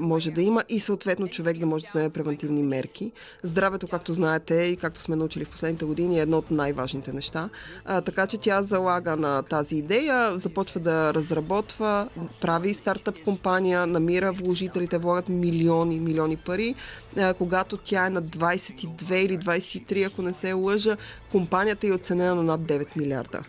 може 0.00 0.30
да 0.30 0.42
има 0.42 0.64
и 0.68 0.80
съответно 0.80 1.28
човек 1.28 1.58
да 1.58 1.66
може 1.66 1.84
да 1.84 1.90
вземе 1.90 2.10
превентивни 2.10 2.62
мерки. 2.62 3.12
Здравето, 3.42 3.88
както 3.88 4.12
знаете 4.12 4.54
и 4.54 4.76
както 4.76 5.00
сме 5.00 5.16
научили 5.16 5.44
в 5.44 5.50
последните 5.50 5.84
години, 5.84 6.18
е 6.18 6.22
едно 6.22 6.38
от 6.38 6.50
най-важните 6.50 7.12
неща. 7.12 7.48
А, 7.84 8.00
така 8.00 8.26
че 8.26 8.38
тя 8.38 8.62
залага 8.62 9.16
на 9.16 9.42
тази 9.42 9.76
идея, 9.76 10.38
започва 10.38 10.80
да 10.80 11.14
разработва, 11.14 12.08
прави 12.40 12.74
стартъп 13.00 13.24
компания, 13.24 13.86
намира 13.86 14.32
вложителите, 14.32 14.98
влагат 14.98 15.28
милиони, 15.28 16.00
милиони 16.00 16.36
пари. 16.36 16.74
А, 17.16 17.34
когато 17.34 17.76
тя 17.76 18.06
е 18.06 18.10
на 18.10 18.22
22 18.22 19.14
или 19.14 19.38
23, 19.38 20.06
ако 20.06 20.22
не 20.22 20.32
се 20.32 20.52
лъжа, 20.52 20.96
компанията 21.30 21.86
е 21.86 21.92
оценена 21.92 22.34
на 22.34 22.42
над 22.42 22.60
9 22.60 22.96
милиарда. 22.96 23.40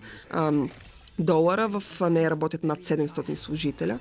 Долара. 1.24 1.68
В 1.68 2.10
нея 2.10 2.32
работят 2.32 2.64
над 2.64 2.80
700 2.80 3.36
служителя. 3.36 4.00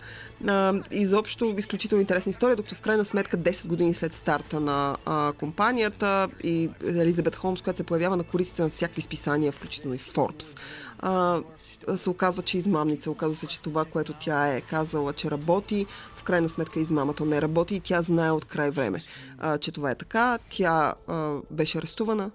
Изобщо 0.91 1.55
изключително 1.59 2.01
интересна 2.01 2.31
история, 2.31 2.57
докато 2.57 2.75
в 2.75 2.81
крайна 2.81 3.05
сметка 3.05 3.39
10 3.39 3.67
години 3.67 3.95
след 3.95 4.15
старта 4.15 4.61
на 4.61 4.97
компанията 5.39 6.29
и 6.45 6.71
Елизабет 6.85 7.37
Холмс, 7.37 7.63
която 7.63 7.77
се 7.77 7.85
появява 7.85 8.17
на 8.17 8.25
кориците 8.25 8.63
на 8.63 8.71
всякакви 8.71 9.03
списания, 9.03 9.53
включително 9.53 9.95
и 9.95 9.99
Forbes, 9.99 10.59
се 11.97 12.11
оказва, 12.11 12.43
че 12.43 12.57
е 12.57 12.61
измамница. 12.61 13.11
Оказва 13.11 13.37
се, 13.37 13.47
че 13.47 13.63
това, 13.63 13.85
което 13.85 14.13
тя 14.13 14.49
е 14.49 14.61
казала, 14.61 15.13
че 15.13 15.31
работи, 15.31 15.87
в 16.17 16.23
крайна 16.23 16.49
сметка 16.49 16.81
измамата 16.81 17.25
не 17.25 17.43
работи 17.43 17.75
и 17.75 17.81
тя 17.81 18.03
знае 18.03 18.31
от 18.31 18.45
край 18.45 18.71
време, 18.71 19.03
че 19.61 19.73
това 19.73 19.91
е 19.91 19.95
така. 19.95 20.39
Тя 20.51 20.95
беше 21.51 21.79
арестувана, 21.79 22.31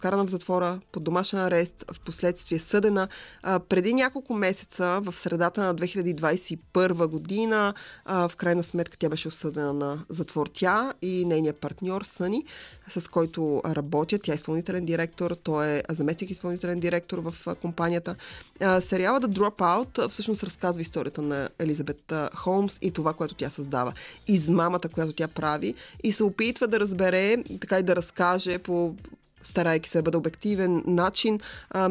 вкарана 0.00 0.26
в 0.26 0.30
затвора, 0.30 0.80
под 0.92 1.04
домашен 1.04 1.38
арест, 1.38 1.84
в 1.92 2.00
последствие 2.00 2.58
съдена. 2.58 3.08
А, 3.42 3.58
преди 3.58 3.94
няколко 3.94 4.34
месеца, 4.34 5.00
в 5.04 5.12
средата 5.16 5.60
на 5.60 5.74
2021 5.74 7.06
година, 7.06 7.74
а, 8.04 8.28
в 8.28 8.36
крайна 8.36 8.62
сметка 8.62 8.96
тя 8.98 9.08
беше 9.08 9.28
осъдена 9.28 9.72
на 9.72 10.04
затвор. 10.08 10.46
Тя 10.52 10.92
и 11.02 11.24
нейният 11.24 11.56
партньор 11.56 12.02
Съни, 12.02 12.44
с 12.88 13.08
който 13.08 13.62
работят. 13.66 14.22
Тя 14.22 14.32
е 14.32 14.34
изпълнителен 14.34 14.84
директор, 14.84 15.36
той 15.42 15.66
е 15.66 15.82
заместник 15.88 16.30
изпълнителен 16.30 16.80
директор 16.80 17.18
в 17.18 17.54
компанията. 17.54 18.16
А, 18.60 18.80
сериала 18.80 19.20
The 19.20 19.26
Dropout 19.26 20.08
всъщност 20.08 20.42
разказва 20.42 20.82
историята 20.82 21.22
на 21.22 21.48
Елизабет 21.58 22.12
Холмс 22.34 22.78
и 22.82 22.90
това, 22.90 23.12
което 23.12 23.34
тя 23.34 23.50
създава. 23.50 23.92
Измамата, 24.28 24.88
която 24.92 25.12
тя 25.12 25.28
прави 25.28 25.74
и 26.02 26.12
се 26.12 26.24
опитва 26.24 26.68
да 26.68 26.80
разбере, 26.80 27.36
така 27.60 27.78
и 27.78 27.82
да 27.82 27.96
разкаже 27.96 28.58
по 28.58 28.94
старайки 29.44 29.88
се 29.88 29.98
да 29.98 30.02
бъде 30.02 30.16
обективен 30.16 30.82
начин, 30.86 31.40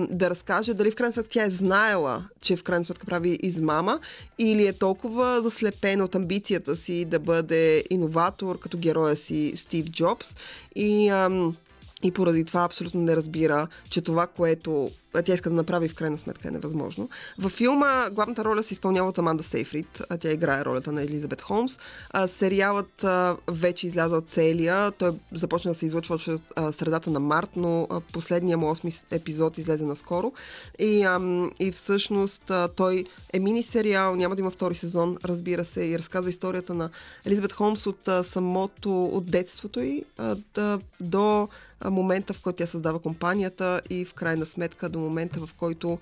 да 0.09 0.29
разкаже 0.29 0.73
дали 0.73 0.91
в 0.91 0.95
крайна 0.95 1.13
сметка 1.13 1.31
тя 1.31 1.45
е 1.45 1.49
знаела, 1.49 2.23
че 2.41 2.55
в 2.55 2.63
крайна 2.63 2.85
сметка 2.85 3.05
прави 3.05 3.39
измама 3.43 3.99
или 4.37 4.67
е 4.67 4.73
толкова 4.73 5.41
заслепена 5.41 6.03
от 6.03 6.15
амбицията 6.15 6.75
си 6.75 7.05
да 7.05 7.19
бъде 7.19 7.83
иноватор, 7.89 8.59
като 8.59 8.77
героя 8.77 9.15
си 9.15 9.53
Стив 9.55 9.85
Джобс. 9.85 10.35
И 10.75 11.09
ам, 11.09 11.55
и 12.03 12.11
поради 12.11 12.45
това 12.45 12.63
абсолютно 12.63 13.01
не 13.01 13.15
разбира, 13.15 13.67
че 13.89 14.01
това, 14.01 14.27
което 14.27 14.91
тя 15.25 15.33
иска 15.33 15.49
да 15.49 15.55
направи 15.55 15.89
в 15.89 15.95
крайна 15.95 16.17
сметка 16.17 16.47
е 16.47 16.51
невъзможно. 16.51 17.09
Във 17.39 17.51
филма 17.51 18.09
главната 18.09 18.43
роля 18.43 18.63
се 18.63 18.73
изпълнява 18.73 19.09
от 19.09 19.17
Аманда 19.17 19.43
Сейфрид, 19.43 20.01
тя 20.19 20.31
играе 20.31 20.65
ролята 20.65 20.91
на 20.91 21.01
Елизабет 21.01 21.41
Холмс. 21.41 21.79
А, 22.09 22.27
сериалът 22.27 23.03
а, 23.03 23.37
вече 23.47 23.87
изляза 23.87 24.15
от 24.17 24.29
целия, 24.29 24.91
той 24.91 25.11
започна 25.31 25.71
да 25.71 25.77
се 25.77 25.85
излъчва 25.85 26.15
от 26.15 26.75
средата 26.75 27.09
на 27.09 27.19
март, 27.19 27.49
но 27.55 27.87
а, 27.89 27.99
последния 27.99 28.57
му 28.57 28.65
8 28.65 29.03
епизод 29.11 29.57
излезе 29.57 29.85
наскоро. 29.85 30.33
И, 30.79 31.03
а, 31.03 31.49
и 31.59 31.71
всъщност 31.71 32.51
а, 32.51 32.67
той 32.67 33.05
е 33.33 33.39
мини 33.39 33.63
сериал, 33.63 34.15
няма 34.15 34.35
да 34.35 34.41
има 34.41 34.51
втори 34.51 34.75
сезон, 34.75 35.17
разбира 35.25 35.65
се, 35.65 35.83
и 35.83 35.99
разказва 35.99 36.29
историята 36.29 36.73
на 36.73 36.89
Елизабет 37.25 37.53
Холмс 37.53 37.85
от 37.85 38.07
а, 38.07 38.23
самото, 38.23 39.05
от 39.05 39.25
детството 39.25 39.79
й 39.79 40.03
а, 40.17 40.35
да, 40.55 40.79
до 40.99 41.49
момента, 41.86 42.33
в 42.33 42.41
който 42.41 42.57
тя 42.57 42.67
създава 42.67 43.00
компанията 43.00 43.81
и 43.89 44.05
в 44.05 44.13
крайна 44.13 44.45
сметка 44.45 44.89
до 44.89 45.00
момента, 45.00 45.39
в 45.39 45.53
който 45.53 46.00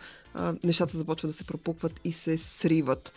нещата 0.63 0.97
започват 0.97 1.31
да 1.31 1.37
се 1.37 1.43
пропукват 1.43 1.99
и 2.03 2.11
се 2.11 2.37
сриват. 2.37 3.13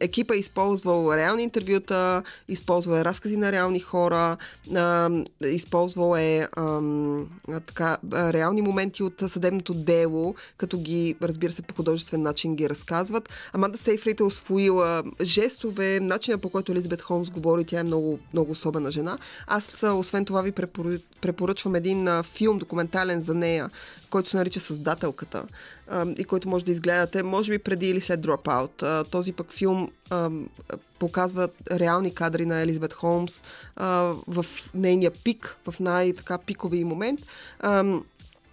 Екипа 0.00 0.34
е 0.34 0.38
използвал 0.38 1.12
реални 1.14 1.42
интервюта, 1.42 2.22
използвал 2.48 2.96
е 2.96 3.04
разкази 3.04 3.36
на 3.36 3.52
реални 3.52 3.80
хора, 3.80 4.36
използвал 5.44 6.16
е 6.16 6.48
така, 7.66 7.96
реални 8.12 8.62
моменти 8.62 9.02
от 9.02 9.22
съдебното 9.28 9.74
дело, 9.74 10.34
като 10.56 10.78
ги, 10.78 11.16
разбира 11.22 11.52
се, 11.52 11.62
по 11.62 11.74
художествен 11.74 12.22
начин 12.22 12.56
ги 12.56 12.68
разказват. 12.68 13.28
Аманда 13.52 13.78
Сейфрид 13.78 14.20
е 14.20 14.24
освоила 14.24 15.02
жестове, 15.22 16.00
начина 16.00 16.38
по 16.38 16.50
който 16.50 16.72
Елизабет 16.72 17.02
Холмс 17.02 17.30
говори, 17.30 17.64
тя 17.64 17.80
е 17.80 17.84
много, 17.84 18.18
много 18.32 18.52
особена 18.52 18.90
жена. 18.90 19.18
Аз, 19.46 19.82
освен 19.82 20.24
това, 20.24 20.42
ви 20.42 20.52
препоръчвам 21.20 21.74
един 21.80 22.08
а, 22.08 22.22
филм, 22.22 22.58
документален 22.58 23.22
за 23.22 23.34
нея, 23.34 23.70
който 24.10 24.30
се 24.30 24.36
нарича 24.36 24.60
Създателката 24.60 25.44
а, 25.88 26.06
и 26.18 26.24
който 26.24 26.48
може 26.48 26.64
да 26.64 26.72
изгледате, 26.72 27.22
може 27.22 27.50
би 27.50 27.58
преди 27.58 27.88
или 27.88 28.00
след 28.00 28.20
Dropout. 28.20 28.82
А, 28.82 29.04
този 29.04 29.32
пък 29.32 29.52
филм 29.52 29.90
а, 30.10 30.30
показва 30.98 31.48
реални 31.70 32.14
кадри 32.14 32.46
на 32.46 32.60
Елизабет 32.60 32.92
Холмс 32.92 33.42
а, 33.76 34.12
в 34.26 34.46
нейния 34.74 35.10
пик, 35.24 35.56
в 35.70 35.80
най-така 35.80 36.38
пикови 36.38 36.84
момент. 36.84 37.20
А, 37.60 37.84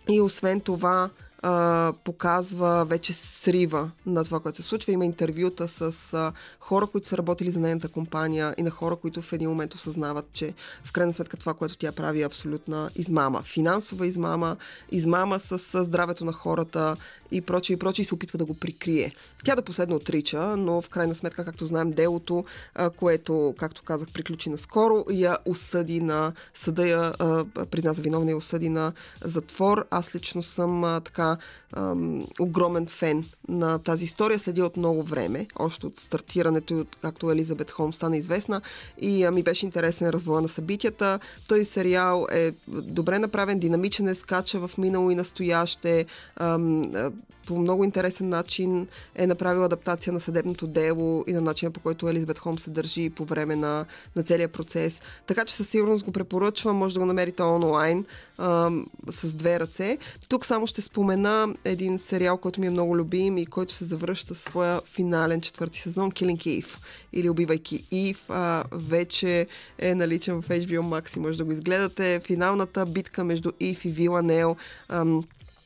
и 0.10 0.22
освен 0.22 0.62
това, 0.62 1.10
а, 1.42 1.94
показва 2.04 2.86
вече 2.86 3.14
срива 3.14 3.92
на 4.06 4.24
това, 4.24 4.40
което 4.40 4.56
се 4.56 4.64
случва. 4.64 4.92
Има 4.92 5.06
интервюта 5.06 5.68
с 5.68 6.14
а, 6.14 6.32
хора, 6.60 6.88
които 6.88 7.08
са 7.08 7.18
работили 7.18 7.52
за 7.52 7.60
нейната 7.60 7.88
компания 7.88 8.56
и 8.58 8.64
на 8.64 8.70
хора, 8.70 8.96
които 8.96 9.22
в 9.22 9.34
един 9.34 9.50
момент 9.50 9.74
осъзнават, 9.74 10.26
че 10.34 10.54
в 10.84 10.92
крайна 10.92 11.14
сметка 11.14 11.38
това, 11.38 11.54
което 11.54 11.78
тя 11.78 11.92
прави 11.92 12.22
е 12.22 12.26
абсолютна 12.26 12.90
измама. 12.96 13.42
Финансова 13.42 14.08
измама, 14.08 14.58
измама 14.92 15.40
с, 15.40 15.60
с 15.60 15.84
здравето 15.84 16.26
на 16.26 16.32
хората 16.34 16.96
и 17.32 17.42
прочее 17.42 17.74
и 17.74 17.80
прочее 17.80 18.04
и 18.04 18.06
се 18.06 18.16
опитва 18.16 18.38
да 18.38 18.46
го 18.46 18.54
прикрие. 18.54 19.16
Тя 19.46 19.56
да 19.56 19.62
последно 19.62 19.96
отрича, 19.96 20.58
но 20.58 20.82
в 20.82 20.90
крайна 20.90 21.16
сметка, 21.16 21.46
както 21.46 21.66
знаем, 21.66 21.92
делото, 21.92 22.46
а, 22.76 22.90
което, 22.90 23.56
както 23.58 23.82
казах, 23.84 24.08
приключи 24.14 24.50
наскоро, 24.50 25.06
я 25.12 25.38
осъди 25.46 26.02
на 26.02 26.34
съда, 26.54 26.88
я 26.88 27.14
а, 27.20 27.46
призна 27.66 27.94
за 27.94 28.02
виновна 28.02 28.32
и 28.32 28.36
осъди 28.36 28.70
на 28.70 28.94
затвор. 29.24 29.86
Аз 29.92 30.16
лично 30.16 30.44
съм 30.44 30.84
а, 30.84 31.02
така 31.02 31.27
ам, 31.76 32.26
огромен 32.40 32.88
фен 32.88 33.24
на 33.48 33.80
тази 33.80 34.06
история. 34.06 34.40
Следи 34.40 34.62
от 34.62 34.78
много 34.78 35.04
време, 35.04 35.48
още 35.60 35.86
от 35.86 35.98
стартирането 35.98 36.74
и 36.74 36.78
от 36.78 36.98
както 37.02 37.32
Елизабет 37.32 37.72
Холм 37.72 37.94
стана 37.94 38.18
известна 38.18 38.62
и 39.02 39.24
а, 39.24 39.32
ми 39.32 39.44
беше 39.44 39.66
интересен 39.66 40.10
развоя 40.10 40.42
на 40.42 40.48
събитията. 40.48 41.20
Той 41.48 41.64
сериал 41.64 42.28
е 42.32 42.52
добре 42.68 43.20
направен, 43.20 43.60
динамичен 43.60 44.08
е, 44.08 44.16
скача 44.16 44.68
в 44.68 44.78
минало 44.78 45.12
и 45.12 45.16
настояще. 45.16 46.06
Ам, 46.36 46.84
по 47.48 47.58
много 47.58 47.84
интересен 47.84 48.30
начин 48.30 48.88
е 49.16 49.28
направил 49.28 49.64
адаптация 49.64 50.14
на 50.14 50.20
съдебното 50.20 50.68
дело 50.68 51.24
и 51.28 51.34
на 51.34 51.42
начина 51.42 51.72
по 51.72 51.80
който 51.80 52.10
Елизабет 52.10 52.40
Холм 52.40 52.60
се 52.60 52.70
държи 52.70 53.10
по 53.10 53.26
време 53.26 53.56
на, 53.56 53.86
на 54.16 54.24
целия 54.24 54.48
процес. 54.48 55.02
Така 55.28 55.46
че 55.46 55.56
със 55.56 55.70
сигурност 55.70 56.06
го 56.06 56.12
препоръчвам, 56.12 56.76
може 56.76 56.94
да 56.94 57.00
го 57.00 57.06
намерите 57.06 57.44
онлайн 57.44 58.06
ам, 58.38 58.86
с 59.10 59.34
две 59.34 59.60
ръце. 59.60 59.98
Тук 60.30 60.46
само 60.46 60.68
ще 60.68 60.82
спомена 60.82 61.56
един 61.66 62.00
сериал, 62.00 62.38
който 62.38 62.62
ми 62.62 62.68
е 62.68 62.70
много 62.70 62.98
любим 62.98 63.38
и 63.38 63.46
който 63.46 63.74
се 63.74 63.86
завръща 63.86 64.36
своя 64.36 64.82
финален 64.86 65.42
четвърти 65.42 65.80
сезон, 65.80 66.12
Killing 66.12 66.64
Eve 66.64 66.78
или 67.14 67.30
Убивайки 67.30 67.84
Ив. 67.92 68.30
А, 68.30 68.64
вече 68.72 69.48
е 69.80 69.96
наличен 69.96 70.42
в 70.42 70.48
HBO 70.48 70.82
Max 70.82 71.18
и 71.18 71.20
може 71.20 71.38
да 71.38 71.46
го 71.46 71.52
изгледате. 71.52 72.22
Финалната 72.24 72.86
битка 72.86 73.24
между 73.24 73.52
Ив 73.60 73.86
и 73.86 73.90
Виланел. 73.90 74.56
Ам, 74.90 75.24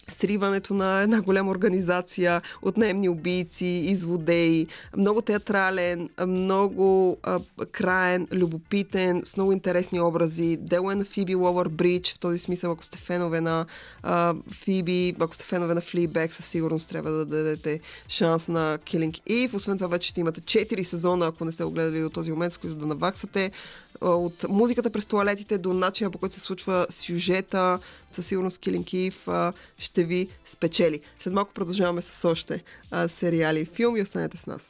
сриването 0.09 0.73
на 0.73 1.01
една 1.01 1.21
голяма 1.21 1.51
организация, 1.51 2.41
отнемни 2.61 3.09
убийци, 3.09 3.65
изводеи, 3.65 4.67
много 4.97 5.21
театрален, 5.21 6.09
много 6.27 7.17
а, 7.23 7.39
краен, 7.71 8.27
любопитен, 8.31 9.21
с 9.25 9.37
много 9.37 9.51
интересни 9.51 10.01
образи. 10.01 10.57
Дело 10.57 10.91
е 10.91 10.95
на 10.95 11.05
Фиби 11.05 11.35
Ловър 11.35 11.69
Бридж, 11.69 12.13
в 12.13 12.19
този 12.19 12.37
смисъл, 12.37 12.71
ако 12.71 12.83
сте 12.83 12.97
фенове 12.97 13.41
на 13.41 13.65
а, 14.03 14.35
Фиби, 14.51 15.15
ако 15.19 15.35
сте 15.35 15.43
фенове 15.43 15.73
на 15.73 15.81
Флибек, 15.81 16.33
със 16.33 16.45
сигурност 16.45 16.89
трябва 16.89 17.11
да 17.11 17.25
дадете 17.25 17.79
шанс 18.07 18.47
на 18.47 18.79
Killing 18.85 19.29
Eve. 19.29 19.55
Освен 19.55 19.77
това, 19.77 19.87
вече 19.87 20.09
ще 20.09 20.19
имате 20.19 20.41
4 20.41 20.83
сезона, 20.83 21.27
ако 21.27 21.45
не 21.45 21.51
сте 21.51 21.63
го 21.63 21.71
гледали 21.71 22.01
до 22.01 22.09
този 22.09 22.31
момент, 22.31 22.53
с 22.53 22.57
които 22.57 22.75
да 22.75 22.85
наваксате. 22.85 23.51
От 24.01 24.45
музиката 24.49 24.89
през 24.89 25.05
туалетите 25.05 25.57
до 25.57 25.73
начина 25.73 26.11
по 26.11 26.17
който 26.17 26.35
се 26.35 26.41
случва 26.41 26.87
сюжета, 26.89 27.79
със 28.15 28.25
сигурност 28.25 28.57
Killing 28.57 29.11
Eve 29.11 29.27
а, 29.27 29.53
ще 29.77 30.03
ви 30.03 30.27
спечели. 30.45 31.01
След 31.19 31.33
малко 31.33 31.53
продължаваме 31.53 32.01
с 32.01 32.29
още 32.29 32.63
а, 32.91 33.07
сериали 33.07 33.59
и 33.59 33.65
филми. 33.65 34.01
Останете 34.01 34.37
с 34.37 34.45
нас. 34.45 34.61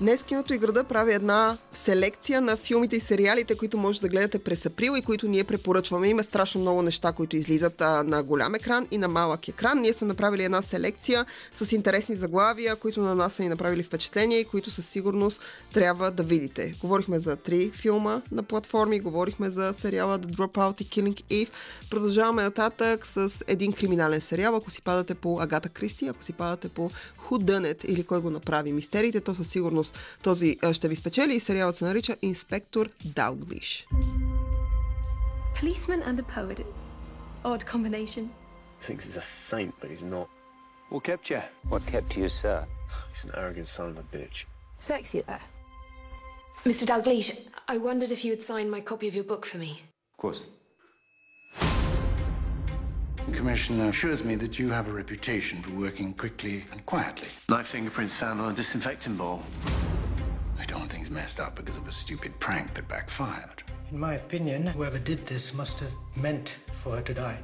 Днес 0.00 0.22
киното 0.22 0.54
и 0.54 0.58
града 0.58 0.84
прави 0.84 1.12
една 1.12 1.56
селекция 1.72 2.40
на 2.40 2.56
филмите 2.56 2.96
и 2.96 3.00
сериалите, 3.00 3.56
които 3.56 3.78
може 3.78 4.00
да 4.00 4.08
гледате 4.08 4.38
през 4.38 4.66
април 4.66 4.94
и 4.96 5.02
които 5.02 5.28
ние 5.28 5.44
препоръчваме. 5.44 6.08
Има 6.08 6.24
страшно 6.24 6.60
много 6.60 6.82
неща, 6.82 7.12
които 7.12 7.36
излизат 7.36 7.80
на 7.80 8.22
голям 8.22 8.54
екран 8.54 8.86
и 8.90 8.98
на 8.98 9.08
малък 9.08 9.48
екран. 9.48 9.80
Ние 9.80 9.92
сме 9.92 10.06
направили 10.06 10.44
една 10.44 10.62
селекция 10.62 11.26
с 11.54 11.72
интересни 11.72 12.14
заглавия, 12.14 12.76
които 12.76 13.00
на 13.00 13.14
нас 13.14 13.32
са 13.32 13.42
ни 13.42 13.48
направили 13.48 13.82
впечатление 13.82 14.38
и 14.38 14.44
които 14.44 14.70
със 14.70 14.86
сигурност 14.88 15.42
трябва 15.72 16.10
да 16.10 16.22
видите. 16.22 16.74
Говорихме 16.80 17.18
за 17.18 17.36
три 17.36 17.70
филма 17.70 18.22
на 18.32 18.42
платформи, 18.42 19.00
говорихме 19.00 19.50
за 19.50 19.74
сериала 19.80 20.18
The 20.18 20.36
Dropout 20.36 20.82
и 20.82 20.86
Killing 20.86 21.22
Eve. 21.30 21.50
Продължаваме 21.90 22.42
нататък 22.42 23.06
с 23.06 23.30
един 23.46 23.72
криминален 23.72 24.20
сериал. 24.20 24.56
Ако 24.56 24.70
си 24.70 24.82
падате 24.82 25.14
по 25.14 25.40
Агата 25.40 25.68
Кристи, 25.68 26.06
ако 26.06 26.24
си 26.24 26.32
падате 26.32 26.68
по 26.68 26.90
It 27.30 27.84
или 27.84 28.04
кой 28.04 28.20
го 28.20 28.30
направи 28.30 28.72
мистериите, 28.72 29.20
то 29.20 29.34
със 29.34 29.48
сигурност 29.48 29.85
този 30.23 30.57
а, 30.61 30.73
ще 30.73 30.87
ви 30.87 30.95
спечели 30.95 31.35
и 31.35 31.39
сериалът 31.39 31.75
се 31.75 31.85
нарича 31.85 32.15
Инспектор 32.21 32.89
Дауглиш. 33.05 33.87
Policeman 35.61 36.01
and 36.07 36.19
a 36.19 36.25
poet. 36.37 36.65
Odd 37.43 37.65
combination. 37.65 38.23
Thinks 38.81 39.05
he's 39.05 39.17
a 39.17 39.27
saint, 39.49 39.73
but 39.79 39.89
he's 39.93 40.05
not. 40.15 40.27
What 40.91 41.03
kept 41.03 41.29
you? 41.29 41.41
What 41.69 41.83
kept 41.93 42.17
you, 42.17 42.27
sir? 42.41 42.57
He's 43.13 43.23
an 43.27 43.31
arrogant 43.41 43.67
son 43.67 43.89
of 43.93 43.97
a 43.97 44.07
bitch. 44.15 44.37
Sexy 44.79 45.21
there. 45.29 45.45
Mr. 46.65 46.83
Dalgleish, 46.89 47.29
I 47.67 47.77
wondered 47.77 48.11
if 48.11 48.23
you 48.23 48.31
would 48.33 48.43
sign 48.43 48.69
my 48.69 48.81
copy 48.81 49.07
of 49.07 49.15
your 49.15 49.23
book 49.23 49.45
for 49.45 49.57
me. 49.57 49.71
Of 50.13 50.17
course. 50.17 50.41
The 53.26 53.32
Commissioner 53.32 53.88
assures 53.88 54.22
me 54.22 54.36
that 54.36 54.56
you 54.56 54.70
have 54.70 54.86
a 54.86 54.92
reputation 54.92 55.60
for 55.60 55.72
working 55.72 56.14
quickly 56.14 56.64
and 56.70 56.86
quietly. 56.86 57.26
Like 57.48 57.64
fingerprints 57.64 58.14
found 58.14 58.40
on 58.40 58.52
a 58.52 58.54
disinfecting 58.54 59.16
ball. 59.16 59.42
I 60.60 60.64
don't 60.64 60.78
want 60.78 60.92
things 60.92 61.10
messed 61.10 61.40
up 61.40 61.56
because 61.56 61.76
of 61.76 61.88
a 61.88 61.92
stupid 61.92 62.38
prank 62.38 62.72
that 62.74 62.86
backfired. 62.86 63.64
In 63.90 63.98
my 63.98 64.14
opinion, 64.14 64.68
whoever 64.68 65.00
did 65.00 65.26
this 65.26 65.52
must 65.54 65.80
have 65.80 65.90
meant 66.14 66.54
for 66.84 66.96
her 66.96 67.02
to 67.02 67.14
die. 67.14 67.38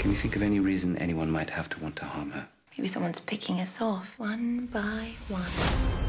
Can 0.00 0.10
you 0.10 0.16
think 0.16 0.34
of 0.34 0.42
any 0.42 0.58
reason 0.58 0.98
anyone 0.98 1.30
might 1.30 1.50
have 1.50 1.68
to 1.70 1.80
want 1.80 1.94
to 1.96 2.06
harm 2.06 2.32
her? 2.32 2.48
Maybe 2.76 2.88
someone's 2.88 3.20
picking 3.20 3.60
us 3.60 3.80
off 3.80 4.18
one 4.18 4.66
by 4.66 5.12
one. 5.28 5.99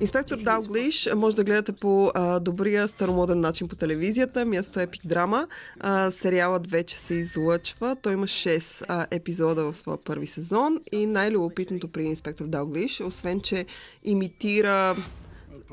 Инспектор 0.00 0.36
Дауглиш 0.36 1.08
може 1.16 1.36
да 1.36 1.44
гледате 1.44 1.72
по 1.72 2.12
а, 2.14 2.40
добрия 2.40 2.88
старомоден 2.88 3.40
начин 3.40 3.68
по 3.68 3.76
телевизията. 3.76 4.44
Място 4.44 4.80
е 4.80 4.82
епик 4.82 5.06
драма. 5.06 5.48
А, 5.80 6.10
сериалът 6.10 6.70
вече 6.70 6.96
се 6.96 7.14
излъчва. 7.14 7.96
Той 8.02 8.12
има 8.12 8.26
6 8.26 8.84
а, 8.88 9.06
епизода 9.10 9.64
в 9.64 9.76
своя 9.76 9.98
първи 10.04 10.26
сезон 10.26 10.78
и 10.92 11.06
най-любопитното 11.06 11.88
при 11.88 12.04
Инспектор 12.04 12.46
Дауглиш, 12.46 13.00
освен 13.00 13.40
че 13.40 13.66
имитира 14.04 14.96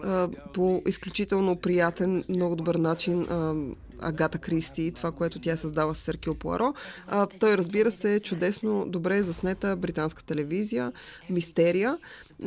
а, 0.03 0.27
по 0.53 0.81
изключително 0.87 1.55
приятен, 1.55 2.23
много 2.29 2.55
добър 2.55 2.75
начин 2.75 3.21
а, 3.21 3.53
Агата 3.99 4.37
Кристи, 4.37 4.91
това, 4.95 5.11
което 5.11 5.39
тя 5.39 5.57
създава 5.57 5.95
с 5.95 5.97
Серкио 5.97 6.35
Пуаро. 6.35 6.73
А, 7.07 7.27
той, 7.39 7.57
разбира 7.57 7.91
се, 7.91 8.15
е 8.15 8.19
чудесно, 8.19 8.85
добре 8.87 9.23
заснета 9.23 9.75
британска 9.75 10.23
телевизия, 10.23 10.91
мистерия. 11.29 11.97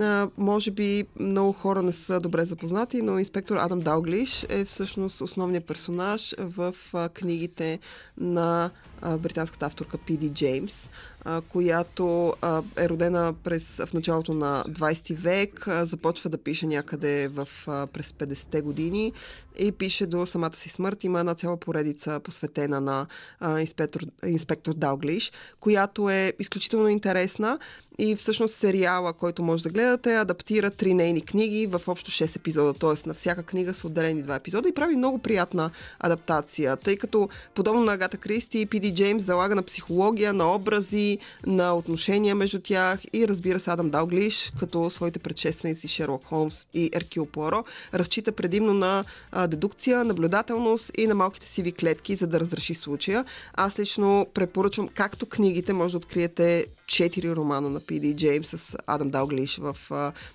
А, 0.00 0.28
може 0.36 0.70
би 0.70 1.04
много 1.20 1.52
хора 1.52 1.82
не 1.82 1.92
са 1.92 2.20
добре 2.20 2.44
запознати, 2.44 3.02
но 3.02 3.18
инспектор 3.18 3.56
Адам 3.56 3.80
Дауглиш 3.80 4.46
е 4.48 4.64
всъщност 4.64 5.20
основният 5.20 5.64
персонаж 5.64 6.34
в 6.38 6.74
а, 6.92 7.08
книгите 7.08 7.78
на 8.18 8.70
а, 9.02 9.16
британската 9.16 9.66
авторка 9.66 9.98
Пиди 9.98 10.30
Джеймс, 10.30 10.90
а, 11.24 11.40
която 11.40 12.34
а, 12.42 12.62
е 12.76 12.88
родена 12.88 13.34
през, 13.44 13.76
в 13.76 13.92
началото 13.94 14.34
на 14.34 14.64
20 14.68 15.14
век, 15.14 15.68
а, 15.68 15.84
започва 15.86 16.30
да 16.30 16.38
пише 16.38 16.66
някъде 16.66 17.28
в, 17.28 17.48
а, 17.66 17.86
през 17.86 18.12
50-те 18.12 18.60
години 18.60 19.12
и 19.58 19.72
пише 19.72 20.06
до 20.06 20.26
самата 20.26 20.56
си 20.56 20.68
смърт. 20.68 21.04
Има 21.04 21.20
една 21.20 21.34
цяла 21.34 21.56
поредица 21.56 22.20
посветена 22.20 22.80
на 22.80 23.06
а, 23.40 23.60
инспектор, 23.60 24.00
инспектор 24.26 24.74
Дауглиш, 24.74 25.32
която 25.60 26.10
е 26.10 26.32
изключително 26.38 26.88
интересна 26.88 27.58
и 27.98 28.16
всъщност 28.16 28.54
сериала, 28.54 29.12
който 29.12 29.42
може 29.42 29.62
да 29.62 29.70
гледате, 29.70 30.14
адаптира 30.14 30.70
три 30.70 30.94
нейни 30.94 31.20
книги 31.20 31.66
в 31.66 31.82
общо 31.86 32.10
6 32.10 32.36
епизода, 32.36 32.74
т.е. 32.74 33.08
на 33.08 33.14
всяка 33.14 33.42
книга 33.42 33.74
са 33.74 33.86
отделени 33.86 34.22
два 34.22 34.34
епизода 34.34 34.68
и 34.68 34.74
прави 34.74 34.96
много 34.96 35.18
приятна 35.18 35.70
адаптация, 36.00 36.76
тъй 36.76 36.96
като 36.96 37.28
подобно 37.54 37.84
на 37.84 37.92
Агата 37.92 38.16
Кристи, 38.16 38.66
Пиди 38.66 38.94
Джеймс 38.94 39.24
залага 39.24 39.54
на 39.54 39.62
психология, 39.62 40.32
на 40.32 40.54
образи, 40.54 41.18
на 41.46 41.74
отношения 41.74 42.34
между 42.34 42.60
тях 42.60 43.00
и 43.12 43.28
разбира 43.28 43.60
се 43.60 43.70
Адам 43.70 43.90
Дауглиш, 43.90 44.52
като 44.58 44.90
своите 44.90 45.18
предшественици 45.18 45.88
Шерлок 45.88 46.24
Холмс 46.24 46.66
и 46.74 46.90
Еркил 46.92 47.26
Пуаро, 47.26 47.64
разчита 47.94 48.32
предимно 48.32 48.74
на 48.74 49.04
а, 49.32 49.46
дедукция, 49.46 50.04
наблюдателност 50.04 50.90
и 50.98 51.06
на 51.06 51.14
малките 51.14 51.46
сиви 51.46 51.72
клетки, 51.72 52.14
за 52.14 52.26
да 52.26 52.40
разреши 52.40 52.74
случая. 52.74 53.24
Аз 53.54 53.78
лично 53.78 54.26
препоръчвам 54.34 54.88
както 54.88 55.26
книгите, 55.26 55.72
може 55.72 55.92
да 55.92 55.98
откриете 55.98 56.66
четири 56.88 57.36
романа 57.36 57.70
на 57.70 57.80
Пиди 57.80 58.16
Джеймс 58.16 58.48
с 58.48 58.76
Адам 58.86 59.10
Дауглиш 59.10 59.56
в 59.56 59.76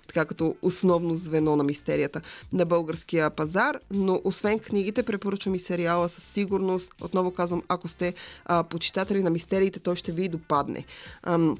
така 0.06 0.24
като 0.24 0.56
основно 0.62 1.16
звено 1.16 1.56
на 1.56 1.64
мистерията 1.64 2.20
на 2.52 2.64
българския 2.64 3.30
пазар, 3.30 3.78
но 3.90 4.20
освен 4.24 4.58
книгите 4.58 5.02
препоръчвам 5.02 5.54
и 5.54 5.58
сериала 5.58 6.08
със 6.08 6.24
сигурност. 6.24 6.92
Отново 7.00 7.30
казвам, 7.30 7.62
ако 7.68 7.88
сте 7.88 8.14
а, 8.44 8.62
почитатели 8.62 9.22
на 9.22 9.30
мистериите, 9.30 9.80
той 9.80 9.96
ще 9.96 10.12
ви 10.12 10.28
допадне. 10.28 10.84
Ам, 11.22 11.56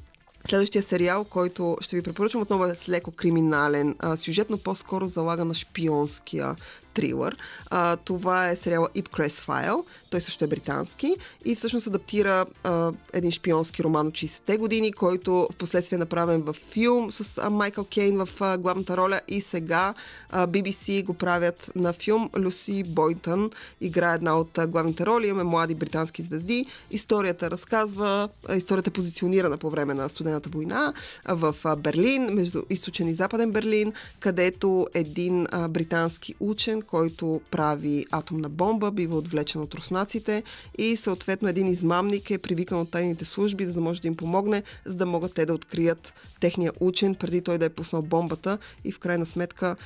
Следващия 0.48 0.82
сериал, 0.82 1.24
който 1.24 1.76
ще 1.80 1.96
ви 1.96 2.02
препоръчам 2.02 2.40
отново 2.40 2.64
е 2.64 2.74
с 2.74 2.88
леко 2.88 3.10
криминален 3.10 3.96
а, 3.98 4.16
сюжет, 4.16 4.50
но 4.50 4.58
по-скоро 4.58 5.08
залага 5.08 5.44
на 5.44 5.54
шпионския 5.54 6.56
трилър. 6.94 7.36
А, 7.70 7.96
това 7.96 8.48
е 8.48 8.56
сериала 8.56 8.88
Ipcrest 8.88 9.46
File. 9.46 9.84
Той 10.10 10.20
също 10.20 10.44
е 10.44 10.48
британски 10.48 11.16
и 11.44 11.54
всъщност 11.54 11.86
адаптира 11.86 12.46
а, 12.64 12.92
един 13.12 13.30
шпионски 13.30 13.82
роман 13.82 14.06
от 14.06 14.14
60-те 14.14 14.56
години, 14.56 14.92
който 14.92 15.48
в 15.52 15.56
последствие 15.56 15.96
е 15.96 15.98
направен 15.98 16.42
в 16.42 16.56
филм 16.70 17.12
с 17.12 17.38
а, 17.38 17.50
Майкъл 17.50 17.84
Кейн 17.84 18.24
в 18.24 18.28
а, 18.40 18.58
главната 18.58 18.96
роля 18.96 19.20
и 19.28 19.40
сега 19.40 19.94
а, 20.30 20.46
BBC 20.46 21.04
го 21.04 21.14
правят 21.14 21.70
на 21.74 21.92
филм. 21.92 22.30
Люси 22.38 22.82
Бойтън 22.84 23.50
играе 23.80 24.14
една 24.14 24.38
от 24.38 24.58
а, 24.58 24.66
главните 24.66 25.06
роли. 25.06 25.28
Имаме 25.28 25.50
млади 25.50 25.74
британски 25.74 26.22
звезди. 26.22 26.66
Историята 26.90 27.50
разказва, 27.50 28.28
а, 28.48 28.56
историята 28.56 28.90
е 28.90 28.92
позиционирана 28.92 29.56
по 29.56 29.70
време 29.70 29.94
на 29.94 30.08
студената 30.08 30.48
война 30.48 30.92
а, 31.24 31.34
в 31.34 31.56
а, 31.64 31.76
Берлин, 31.76 32.22
между 32.32 32.62
източен 32.70 33.08
и 33.08 33.14
западен 33.14 33.52
Берлин, 33.52 33.92
където 34.20 34.86
един 34.94 35.46
а, 35.50 35.68
британски 35.68 36.34
учен, 36.40 36.82
който 36.86 37.40
прави 37.50 38.06
атомна 38.10 38.48
бомба, 38.48 38.90
бива 38.90 39.16
отвлечен 39.16 39.60
от 39.60 39.74
руснаците 39.74 40.42
и 40.78 40.96
съответно 40.96 41.48
един 41.48 41.66
измамник 41.66 42.30
е 42.30 42.38
привикан 42.38 42.80
от 42.80 42.90
тайните 42.90 43.24
служби, 43.24 43.64
за 43.64 43.72
да 43.72 43.80
може 43.80 44.02
да 44.02 44.08
им 44.08 44.16
помогне, 44.16 44.62
за 44.86 44.94
да 44.94 45.06
могат 45.06 45.34
те 45.34 45.46
да 45.46 45.54
открият 45.54 46.14
техния 46.40 46.72
учен, 46.80 47.14
преди 47.14 47.40
той 47.40 47.58
да 47.58 47.64
е 47.64 47.68
пуснал 47.68 48.02
бомбата 48.02 48.58
и 48.84 48.92
в 48.92 48.98
крайна 48.98 49.26
сметка 49.26 49.76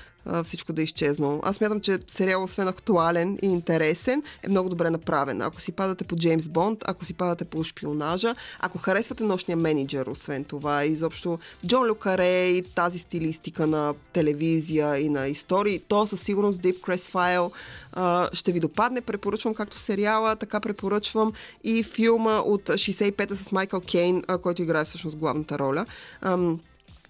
всичко 0.44 0.72
да 0.72 0.80
е 0.80 0.84
изчезнало. 0.84 1.40
Аз 1.42 1.56
смятам, 1.56 1.80
че 1.80 1.98
сериал, 2.06 2.42
освен 2.42 2.68
актуален 2.68 3.38
и 3.42 3.46
интересен, 3.46 4.22
е 4.42 4.48
много 4.48 4.68
добре 4.68 4.90
направен. 4.90 5.42
Ако 5.42 5.60
си 5.60 5.72
падате 5.72 6.04
по 6.04 6.16
Джеймс 6.16 6.48
Бонд, 6.48 6.84
ако 6.86 7.04
си 7.04 7.14
падате 7.14 7.44
по 7.44 7.64
шпионажа, 7.64 8.34
ако 8.60 8.78
харесвате 8.78 9.24
нощния 9.24 9.56
менеджер, 9.56 10.06
освен 10.06 10.44
това, 10.44 10.84
изобщо 10.84 11.38
Джон 11.66 11.86
Люкаре 11.86 12.46
и 12.46 12.62
тази 12.62 12.98
стилистика 12.98 13.66
на 13.66 13.94
телевизия 14.12 14.98
и 14.98 15.08
на 15.08 15.26
истории, 15.26 15.80
то 15.88 16.06
със 16.06 16.20
сигурност 16.20 16.60
Deep 16.60 16.80
Crest 16.80 17.12
File 17.12 17.50
а, 17.92 18.28
ще 18.32 18.52
ви 18.52 18.60
допадне. 18.60 19.00
Препоръчвам 19.00 19.54
както 19.54 19.78
сериала, 19.78 20.36
така 20.36 20.60
препоръчвам 20.60 21.32
и 21.64 21.82
филма 21.82 22.38
от 22.38 22.62
65-та 22.62 23.36
с 23.36 23.52
Майкъл 23.52 23.80
Кейн, 23.80 24.22
а, 24.28 24.38
който 24.38 24.62
играе 24.62 24.84
всъщност 24.84 25.16
главната 25.16 25.58
роля. 25.58 25.86
Ам, 26.20 26.60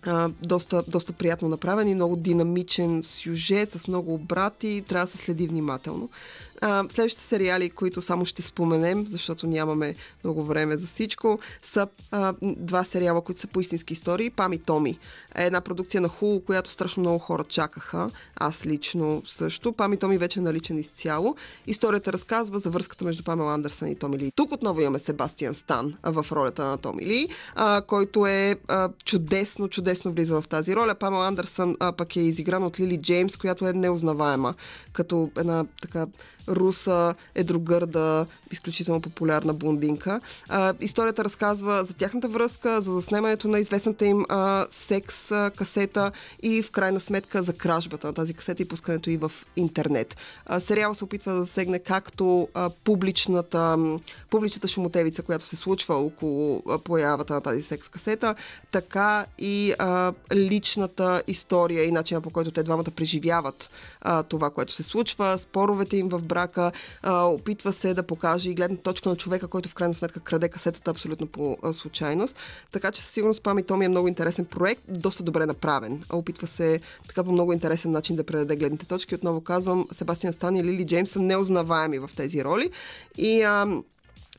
а, 0.08 0.30
доста, 0.42 0.82
доста 0.88 1.12
приятно 1.12 1.48
направен 1.48 1.88
и 1.88 1.94
много 1.94 2.16
динамичен 2.16 3.02
сюжет 3.02 3.72
с 3.72 3.88
много 3.88 4.14
обрати. 4.14 4.84
Трябва 4.88 5.06
да 5.06 5.12
се 5.12 5.18
следи 5.18 5.46
внимателно. 5.48 6.08
А, 6.60 6.84
следващите 6.90 7.26
сериали, 7.26 7.70
които 7.70 8.02
само 8.02 8.24
ще 8.24 8.42
споменем, 8.42 9.06
защото 9.08 9.46
нямаме 9.46 9.94
много 10.24 10.44
време 10.44 10.76
за 10.76 10.86
всичко, 10.86 11.38
са 11.62 11.86
а, 12.10 12.34
два 12.42 12.84
сериала, 12.84 13.22
които 13.22 13.40
са 13.40 13.46
по 13.46 13.60
истински 13.60 13.92
истории. 13.92 14.30
Пам 14.30 14.52
и 14.52 14.58
Томи 14.58 14.98
е 15.34 15.46
една 15.46 15.60
продукция 15.60 16.00
на 16.00 16.08
Хул, 16.08 16.40
която 16.40 16.70
страшно 16.70 17.00
много 17.00 17.18
хора 17.18 17.44
чакаха. 17.44 18.10
Аз 18.36 18.66
лично 18.66 19.22
също. 19.26 19.72
Пам 19.72 19.92
и 19.92 19.96
Томи 19.96 20.18
вече 20.18 20.38
е 20.38 20.42
наличен 20.42 20.78
изцяло. 20.78 21.36
Историята 21.66 22.12
разказва 22.12 22.58
за 22.58 22.70
връзката 22.70 23.04
между 23.04 23.24
Памел 23.24 23.50
Андерсън 23.50 23.88
и 23.88 23.98
Томи 23.98 24.18
Ли. 24.18 24.32
Тук 24.34 24.52
отново 24.52 24.80
имаме 24.80 24.98
Себастиан 24.98 25.54
Стан 25.54 25.94
в 26.02 26.26
ролята 26.32 26.64
на 26.64 26.76
Томи 26.76 27.06
Ли, 27.06 27.28
а, 27.54 27.82
който 27.86 28.26
е 28.26 28.56
а, 28.68 28.90
чудесно, 29.04 29.68
чудесно 29.68 30.12
влиза 30.12 30.40
в 30.40 30.48
тази 30.48 30.76
роля. 30.76 30.94
Памел 30.94 31.22
Андерсън 31.22 31.76
а, 31.80 31.92
пък 31.92 32.16
е 32.16 32.20
изигран 32.20 32.64
от 32.64 32.80
Лили 32.80 32.96
Джеймс, 32.96 33.36
която 33.36 33.68
е 33.68 33.72
неузнаваема 33.72 34.54
като 34.92 35.30
една 35.36 35.64
така 35.82 36.06
руса, 36.48 37.14
едрогърда, 37.34 38.26
изключително 38.50 39.00
популярна 39.00 39.54
блондинка. 39.54 40.20
А, 40.48 40.74
историята 40.80 41.24
разказва 41.24 41.84
за 41.84 41.94
тяхната 41.94 42.28
връзка, 42.28 42.80
за 42.80 42.92
заснемането 42.92 43.48
на 43.48 43.58
известната 43.58 44.06
им 44.06 44.24
а, 44.28 44.66
секс 44.70 45.32
а, 45.32 45.50
касета 45.50 46.12
и 46.42 46.62
в 46.62 46.70
крайна 46.70 47.00
сметка 47.00 47.42
за 47.42 47.52
кражбата 47.52 48.06
на 48.06 48.12
тази 48.12 48.34
касета 48.34 48.62
и 48.62 48.68
пускането 48.68 49.10
и 49.10 49.16
в 49.16 49.32
интернет. 49.56 50.16
А, 50.46 50.60
сериал 50.60 50.94
се 50.94 51.04
опитва 51.04 51.32
да 51.32 51.44
засегне 51.44 51.78
както 51.78 52.48
а, 52.54 52.70
публичната, 52.84 53.78
публичната 54.30 54.68
шумотевица, 54.68 55.22
която 55.22 55.44
се 55.44 55.56
случва 55.56 55.94
около 55.94 56.62
появата 56.84 57.34
на 57.34 57.40
тази 57.40 57.62
секс 57.62 57.88
касета, 57.88 58.34
така 58.72 59.26
и 59.38 59.74
а, 59.78 60.12
личната 60.34 61.22
история 61.26 61.84
и 61.84 61.92
начина 61.92 62.20
по 62.20 62.30
който 62.30 62.50
те 62.50 62.62
двамата 62.62 62.90
преживяват 62.96 63.70
а, 64.00 64.22
това, 64.22 64.50
което 64.50 64.72
се 64.72 64.82
случва, 64.82 65.38
споровете 65.38 65.96
им 65.96 66.08
в 66.08 66.22
брака, 66.38 66.72
а, 67.02 67.24
опитва 67.24 67.72
се 67.72 67.94
да 67.94 68.02
покаже 68.02 68.50
и 68.50 68.54
гледна 68.54 68.76
точка 68.76 69.08
на 69.08 69.16
човека, 69.16 69.48
който 69.48 69.68
в 69.68 69.74
крайна 69.74 69.94
сметка 69.94 70.20
краде 70.20 70.48
касетата 70.48 70.90
абсолютно 70.90 71.26
по 71.26 71.56
а, 71.62 71.72
случайност. 71.72 72.36
Така 72.72 72.90
че 72.90 73.00
със 73.00 73.10
сигурност 73.10 73.42
Пами 73.42 73.62
Томи 73.62 73.84
е 73.84 73.88
много 73.88 74.08
интересен 74.08 74.44
проект, 74.44 74.82
доста 74.88 75.22
добре 75.22 75.46
направен. 75.46 76.02
Опитва 76.12 76.46
се 76.46 76.80
така 77.08 77.24
по 77.24 77.32
много 77.32 77.52
интересен 77.52 77.90
начин 77.90 78.16
да 78.16 78.24
предаде 78.24 78.56
гледните 78.56 78.86
точки. 78.86 79.14
Отново 79.14 79.40
казвам, 79.40 79.88
Себастиан 79.92 80.32
Стан 80.32 80.56
и 80.56 80.64
Лили 80.64 80.86
Джеймс 80.86 81.10
са 81.10 81.18
неузнаваеми 81.18 81.98
в 81.98 82.10
тези 82.16 82.44
роли. 82.44 82.70
И 83.16 83.42
а, 83.42 83.66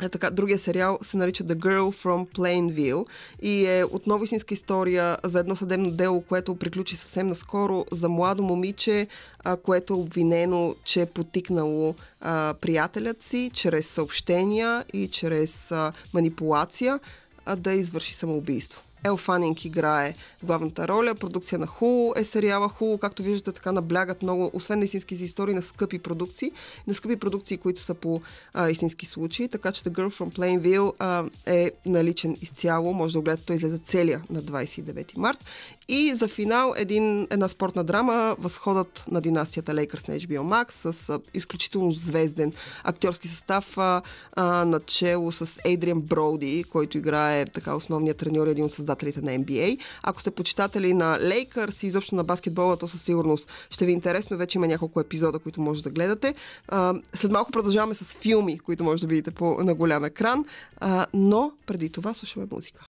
е, 0.02 0.10
така, 0.10 0.30
другия 0.30 0.60
сериал 0.60 1.00
се 1.02 1.18
нарича 1.18 1.44
The 1.44 1.56
Girl 1.56 2.04
from 2.04 2.38
Plainville 2.38 3.06
и 3.42 3.66
е 3.66 3.84
отново 3.84 4.24
истинска 4.24 4.54
история 4.54 5.18
за 5.24 5.40
едно 5.40 5.56
съдебно 5.56 5.92
дело, 5.92 6.22
което 6.22 6.56
приключи 6.56 6.96
съвсем 6.96 7.28
наскоро 7.28 7.86
за 7.92 8.10
младо 8.10 8.44
момиче, 8.44 9.08
а, 9.44 9.58
което 9.58 9.94
е 9.94 9.98
обвинено, 9.98 10.76
че 10.84 11.02
е 11.02 11.06
потикнало 11.06 11.96
а, 12.22 12.54
приятелят 12.62 13.24
си 13.24 13.52
чрез 13.54 13.88
съобщения 13.88 14.86
и 14.94 15.08
чрез 15.08 15.72
а, 15.72 15.94
манипулация 16.14 17.00
а, 17.46 17.56
да 17.56 17.74
извърши 17.74 18.14
самоубийство. 18.14 18.82
Ел 19.04 19.18
Фанинг 19.18 19.66
играе 19.66 20.14
главната 20.44 20.88
роля. 20.88 21.16
Продукция 21.16 21.60
на 21.60 21.68
Ху 21.68 22.14
е 22.16 22.24
сериала 22.24 22.70
Ху. 22.70 22.98
Както 22.98 23.24
виждате, 23.24 23.52
така 23.52 23.72
наблягат 23.72 24.24
много, 24.24 24.52
освен 24.54 24.80
на 24.80 24.86
истинските 24.86 25.24
истории, 25.24 25.54
на 25.54 25.62
скъпи 25.62 26.00
продукции. 26.00 26.52
На 26.88 26.94
скъпи 26.94 27.16
продукции, 27.16 27.58
които 27.58 27.82
са 27.82 27.94
по 27.94 28.22
а, 28.54 28.70
истински 28.70 29.06
случаи. 29.06 29.48
Така 29.48 29.72
че 29.72 29.84
The 29.84 29.90
Girl 29.90 30.20
from 30.20 30.38
Plainville 30.38 30.94
а, 31.00 31.26
е 31.46 31.72
наличен 31.86 32.38
изцяло. 32.42 32.94
Може 32.94 33.14
да 33.14 33.20
го 33.20 33.24
гледате, 33.24 33.46
той 33.46 33.56
излезе 33.56 33.80
целия 33.86 34.24
на 34.30 34.44
29 34.44 35.18
март. 35.18 35.46
И 35.92 36.16
за 36.16 36.28
финал 36.28 36.74
един, 36.78 37.28
една 37.30 37.48
спортна 37.48 37.84
драма 37.84 38.36
Възходът 38.40 39.06
на 39.12 39.22
династията 39.22 39.74
Лейкърс 39.74 40.08
на 40.08 40.16
HBO 40.16 40.40
Max 40.40 40.92
с 40.92 41.10
а, 41.10 41.20
изключително 41.34 41.92
звезден 41.92 42.54
актьорски 42.84 43.28
състав 43.28 43.78
а, 43.78 44.02
а, 44.34 44.66
начало 44.66 45.32
с 45.32 45.60
Ейдриан 45.66 46.02
Броуди, 46.02 46.64
който 46.64 46.98
играе 46.98 47.46
така 47.46 47.76
основният 47.76 48.18
треньор 48.18 48.48
и 48.48 48.52
един 48.52 48.66
от 48.66 48.72
създателите 48.72 49.22
на 49.22 49.32
NBA. 49.32 49.80
Ако 50.04 50.22
сте 50.22 50.32
почитатели 50.32 50.94
на 50.94 51.20
Лейкърс 51.22 51.84
и 51.84 51.88
изобщо 51.88 52.16
на 52.16 52.24
баскетбола, 52.24 52.78
то 52.78 52.88
със 52.88 53.02
сигурност 53.02 53.48
ще 53.70 53.86
ви 53.86 53.92
е 53.92 53.96
интересно. 53.96 54.38
Вече 54.38 54.58
има 54.58 54.68
няколко 54.68 55.00
епизода, 55.00 55.40
които 55.40 55.62
може 55.62 55.84
да 55.84 55.90
гледате. 55.90 56.36
А, 56.68 56.94
след 57.14 57.32
малко 57.32 57.52
продължаваме 57.52 57.94
с 57.94 58.04
филми, 58.06 58.60
които 58.60 58.84
може 58.84 59.02
да 59.02 59.08
видите 59.08 59.32
по, 59.32 59.64
на 59.64 59.74
голям 59.74 60.06
екран, 60.06 60.46
а, 60.80 61.06
но 61.14 61.52
преди 61.66 61.90
това 61.90 62.14
слушаме 62.14 62.48
музика. 62.52 62.89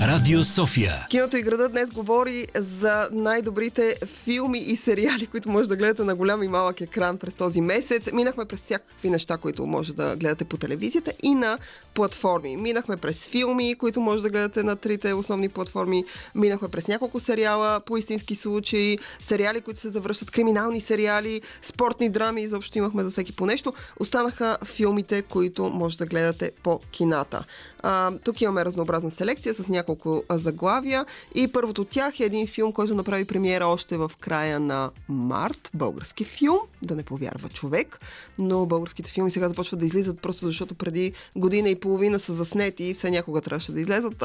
Радио 0.00 0.44
София. 0.44 1.06
Киното 1.10 1.36
и 1.36 1.42
града 1.42 1.68
днес 1.68 1.90
говори 1.90 2.46
за 2.54 3.08
най-добрите 3.12 3.96
филми 4.24 4.58
и 4.58 4.76
сериали, 4.76 5.26
които 5.26 5.50
може 5.50 5.68
да 5.68 5.76
гледате 5.76 6.04
на 6.04 6.14
голям 6.14 6.42
и 6.42 6.48
малък 6.48 6.80
екран 6.80 7.18
през 7.18 7.34
този 7.34 7.60
месец. 7.60 8.12
Минахме 8.12 8.44
през 8.44 8.60
всякакви 8.60 9.10
неща, 9.10 9.36
които 9.36 9.66
може 9.66 9.94
да 9.94 10.16
гледате 10.16 10.44
по 10.44 10.56
телевизията 10.56 11.12
и 11.22 11.34
на 11.34 11.58
платформи. 11.94 12.56
Минахме 12.56 12.96
през 12.96 13.28
филми, 13.28 13.74
които 13.74 14.00
може 14.00 14.22
да 14.22 14.30
гледате 14.30 14.62
на 14.62 14.76
трите 14.76 15.12
основни 15.12 15.48
платформи. 15.48 16.04
Минахме 16.34 16.68
през 16.68 16.88
няколко 16.88 17.20
сериала 17.20 17.80
по 17.80 17.96
истински 17.96 18.36
случаи, 18.36 18.98
сериали, 19.20 19.60
които 19.60 19.80
се 19.80 19.90
завръщат, 19.90 20.30
криминални 20.30 20.80
сериали, 20.80 21.42
спортни 21.62 22.08
драми, 22.08 22.42
изобщо 22.42 22.78
имахме 22.78 23.04
за 23.04 23.10
всеки 23.10 23.32
по 23.32 23.46
нещо. 23.46 23.72
Останаха 24.00 24.58
филмите, 24.64 25.22
които 25.22 25.68
може 25.68 25.98
да 25.98 26.06
гледате 26.06 26.50
по 26.62 26.80
кината. 26.90 27.44
А, 27.82 28.12
тук 28.24 28.40
имаме 28.40 28.64
разнообразна 28.64 29.10
селекция 29.10 29.54
с 29.54 29.68
няколко 29.88 30.24
заглавия 30.30 31.06
и 31.34 31.48
първото 31.48 31.82
от 31.82 31.88
тях 31.88 32.20
е 32.20 32.24
един 32.24 32.46
филм, 32.46 32.72
който 32.72 32.94
направи 32.94 33.24
премиера 33.24 33.66
още 33.66 33.96
в 33.96 34.10
края 34.20 34.60
на 34.60 34.90
март. 35.08 35.70
Български 35.74 36.24
филм, 36.24 36.58
да 36.82 36.94
не 36.94 37.02
повярва 37.02 37.48
човек, 37.48 38.00
но 38.38 38.66
българските 38.66 39.10
филми 39.10 39.30
сега 39.30 39.48
започват 39.48 39.80
да 39.80 39.86
излизат 39.86 40.20
просто 40.20 40.46
защото 40.46 40.74
преди 40.74 41.12
година 41.36 41.68
и 41.68 41.80
половина 41.80 42.20
са 42.20 42.34
заснети 42.34 42.84
и 42.84 42.94
все 42.94 43.10
някога 43.10 43.40
трябваше 43.40 43.72
да 43.72 43.80
излезат. 43.80 44.24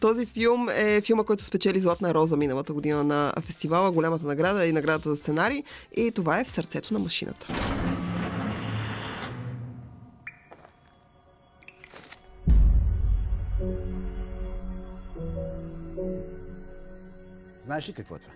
Този 0.00 0.26
филм 0.26 0.68
е 0.68 1.00
филма, 1.00 1.24
който 1.24 1.44
спечели 1.44 1.80
Златна 1.80 2.14
роза 2.14 2.36
миналата 2.36 2.72
година 2.72 3.04
на 3.04 3.32
фестивала, 3.40 3.92
голямата 3.92 4.26
награда 4.26 4.66
и 4.66 4.72
наградата 4.72 5.10
за 5.10 5.16
сценарий 5.16 5.62
и 5.96 6.10
това 6.10 6.40
е 6.40 6.44
в 6.44 6.50
сърцето 6.50 6.94
на 6.94 7.00
машината. 7.00 7.46
Знаеш 17.72 17.88
ли 17.88 17.92
какво 17.92 18.16
е 18.16 18.18
това? 18.18 18.32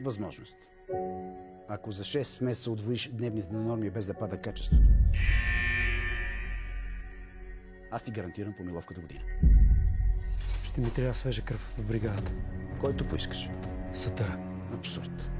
Възможност. 0.00 0.56
Ако 1.68 1.92
за 1.92 2.04
6 2.04 2.44
месеца 2.44 2.70
отвоиш 2.70 3.10
дневните 3.12 3.52
норми 3.52 3.90
без 3.90 4.06
да 4.06 4.14
пада 4.14 4.42
качеството, 4.42 4.82
аз 7.90 8.02
ти 8.02 8.10
гарантирам 8.10 8.52
помиловка 8.52 8.94
до 8.94 9.00
година. 9.00 9.20
Ще 10.64 10.80
ми 10.80 10.92
трябва 10.92 11.14
свежа 11.14 11.42
кръв 11.42 11.74
в 11.78 11.86
бригадата. 11.86 12.32
Който 12.80 13.08
поискаш. 13.08 13.50
Сатъра. 13.92 14.38
Абсурд. 14.74 15.30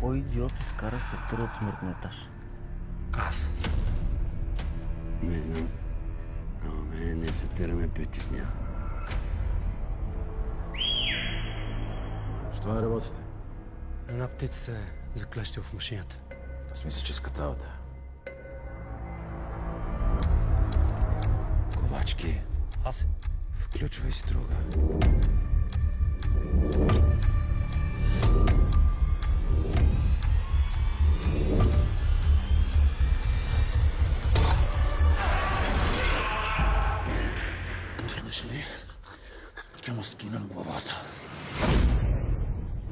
Кой 0.00 0.18
идиот 0.18 0.52
изкара 0.60 1.00
Сатъра 1.00 1.44
от 1.44 1.52
смъртния 1.52 1.96
етаж? 1.98 2.30
Аз. 3.12 3.54
Не 5.22 5.42
знам. 5.42 5.68
Ама 6.64 6.84
мене 6.84 7.14
не 7.14 7.32
Сатъра 7.32 7.74
ме 7.74 7.88
притеснява. 7.88 8.67
Що 12.60 12.74
не 12.74 12.82
работите? 12.82 13.20
Една 14.08 14.28
птица 14.28 14.60
се 14.60 14.80
заклещила 15.14 15.64
в 15.64 15.72
машината. 15.72 16.16
Аз 16.72 16.84
мисля, 16.84 17.06
че 17.06 17.14
скатавате. 17.14 17.66
Ковачки, 21.78 22.40
Аз. 22.84 23.06
включвай 23.58 24.12
си 24.12 24.24
друга. 24.26 24.54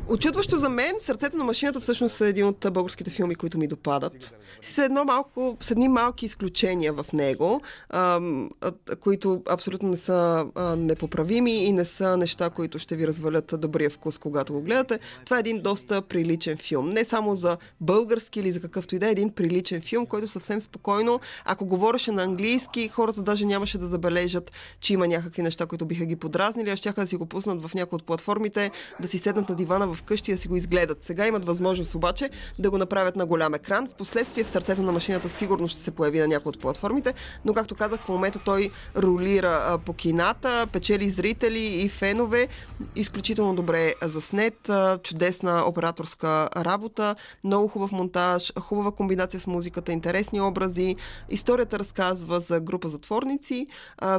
Очудващо 0.08 0.56
за 0.56 0.68
мен, 0.68 0.94
Сърцето 0.98 1.36
на 1.36 1.44
машината 1.44 1.80
всъщност 1.80 2.20
е 2.20 2.28
един 2.28 2.46
от 2.46 2.66
българските 2.72 3.10
филми, 3.10 3.34
които 3.34 3.58
ми 3.58 3.66
допадат. 3.66 4.34
С, 4.62 4.78
едно 4.78 5.04
малко, 5.04 5.56
с 5.60 5.70
едни 5.70 5.88
малки 5.88 6.26
изключения 6.26 6.92
в 6.92 7.06
него, 7.12 7.60
ам, 7.90 8.50
а, 8.60 8.72
които 9.00 9.42
абсолютно 9.50 9.88
не 9.88 9.96
са 9.96 10.46
а, 10.54 10.76
непоправими 10.76 11.64
и 11.64 11.72
не 11.72 11.84
са 11.84 12.16
неща, 12.16 12.50
които 12.50 12.78
ще 12.78 12.96
ви 12.96 13.06
развалят 13.06 13.54
добрия 13.58 13.90
вкус, 13.90 14.18
когато 14.18 14.52
го 14.52 14.60
гледате. 14.60 14.98
Това 15.24 15.36
е 15.36 15.40
един 15.40 15.60
доста 15.60 16.02
приличен 16.02 16.56
филм. 16.56 16.90
Не 16.90 17.04
само 17.04 17.36
за 17.36 17.56
български 17.80 18.40
или 18.40 18.52
за 18.52 18.60
какъвто 18.60 18.96
и 18.96 18.98
да 18.98 19.08
е, 19.08 19.10
един 19.10 19.30
приличен 19.30 19.80
филм, 19.80 20.06
който 20.06 20.28
съвсем 20.28 20.60
спокойно, 20.60 21.20
ако 21.44 21.66
говореше 21.66 22.12
на 22.12 22.22
английски, 22.22 22.88
хората 22.88 23.22
даже 23.22 23.46
нямаше 23.46 23.78
да 23.78 23.86
забележат, 23.86 24.52
че 24.80 24.92
има 24.92 25.08
някакви 25.08 25.42
неща, 25.42 25.66
които 25.66 25.86
биха 25.86 26.04
ги 26.04 26.16
подразнили, 26.16 26.70
а 26.70 26.76
ще 26.76 26.92
да 26.92 27.06
си 27.06 27.16
го 27.16 27.26
пуснат 27.26 27.62
в 27.62 27.74
някои 27.74 27.96
от 27.96 28.04
платформите, 28.04 28.70
да 29.00 29.08
си 29.08 29.18
седнат 29.18 29.48
на 29.48 29.54
дивана 29.54 29.95
вкъщи 29.96 30.32
да 30.32 30.38
си 30.38 30.48
го 30.48 30.56
изгледат. 30.56 31.04
Сега 31.04 31.26
имат 31.26 31.44
възможност 31.44 31.94
обаче 31.94 32.30
да 32.58 32.70
го 32.70 32.78
направят 32.78 33.16
на 33.16 33.26
голям 33.26 33.54
екран. 33.54 33.88
Впоследствие 33.88 34.44
в 34.44 34.48
сърцето 34.48 34.82
на 34.82 34.92
машината 34.92 35.28
сигурно 35.28 35.68
ще 35.68 35.80
се 35.80 35.90
появи 35.90 36.18
на 36.18 36.28
някои 36.28 36.50
от 36.50 36.60
платформите, 36.60 37.14
но 37.44 37.54
както 37.54 37.74
казах, 37.74 38.00
в 38.00 38.08
момента 38.08 38.38
той 38.44 38.70
ролира 38.96 39.78
по 39.84 39.92
кината, 39.92 40.66
печели 40.72 41.10
зрители 41.10 41.60
и 41.60 41.88
фенове. 41.88 42.48
Изключително 42.96 43.54
добре 43.54 43.94
заснет, 44.02 44.68
а, 44.68 44.98
чудесна 44.98 45.64
операторска 45.66 46.48
работа, 46.56 47.14
много 47.44 47.68
хубав 47.68 47.92
монтаж, 47.92 48.52
хубава 48.60 48.92
комбинация 48.92 49.40
с 49.40 49.46
музиката, 49.46 49.92
интересни 49.92 50.40
образи. 50.40 50.96
Историята 51.30 51.78
разказва 51.78 52.40
за 52.40 52.60
група 52.60 52.88
затворници, 52.88 53.66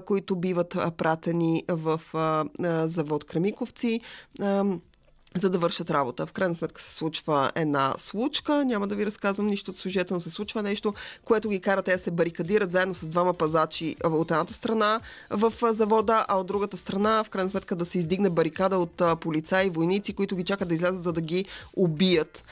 които 0.06 0.36
биват 0.36 0.78
пратени 0.98 1.64
в 1.68 2.02
завод 2.86 3.24
Кремиковци. 3.24 4.02
За 5.38 5.50
да 5.50 5.60
вършат 5.60 5.90
работа. 5.90 6.26
В 6.26 6.32
крайна 6.32 6.56
сметка 6.56 6.82
се 6.82 6.92
случва 6.94 7.52
една 7.56 7.94
случка, 7.98 8.66
няма 8.66 8.88
да 8.88 8.96
ви 8.96 9.06
разказвам 9.06 9.48
нищо 9.48 9.72
от 9.72 9.78
сюжета, 9.78 10.14
но 10.14 10.20
се 10.20 10.30
случва 10.30 10.64
нещо, 10.64 10.94
което 11.26 11.50
ги 11.50 11.60
кара 11.60 11.82
те 11.82 11.98
да 11.98 12.04
се 12.04 12.12
барикадират 12.12 12.72
заедно 12.72 12.94
с 12.94 13.06
двама 13.06 13.34
пазачи 13.34 13.96
от 14.04 14.32
едната 14.32 14.54
страна 14.54 15.00
в 15.30 15.54
завода, 15.74 16.26
а 16.28 16.38
от 16.38 16.48
другата 16.48 16.78
страна, 16.78 17.24
в 17.24 17.30
крайна 17.30 17.50
сметка, 17.50 17.76
да 17.76 17.86
се 17.86 18.00
издигне 18.00 18.30
барикада 18.30 18.78
от 18.78 19.02
полицаи 19.20 19.68
и 19.68 19.70
войници, 19.70 20.14
които 20.14 20.36
ги 20.36 20.44
чакат 20.44 20.68
да 20.68 20.74
излязат, 20.74 21.04
за 21.04 21.14
да 21.14 21.22
ги 21.22 21.46
убият, 21.76 22.44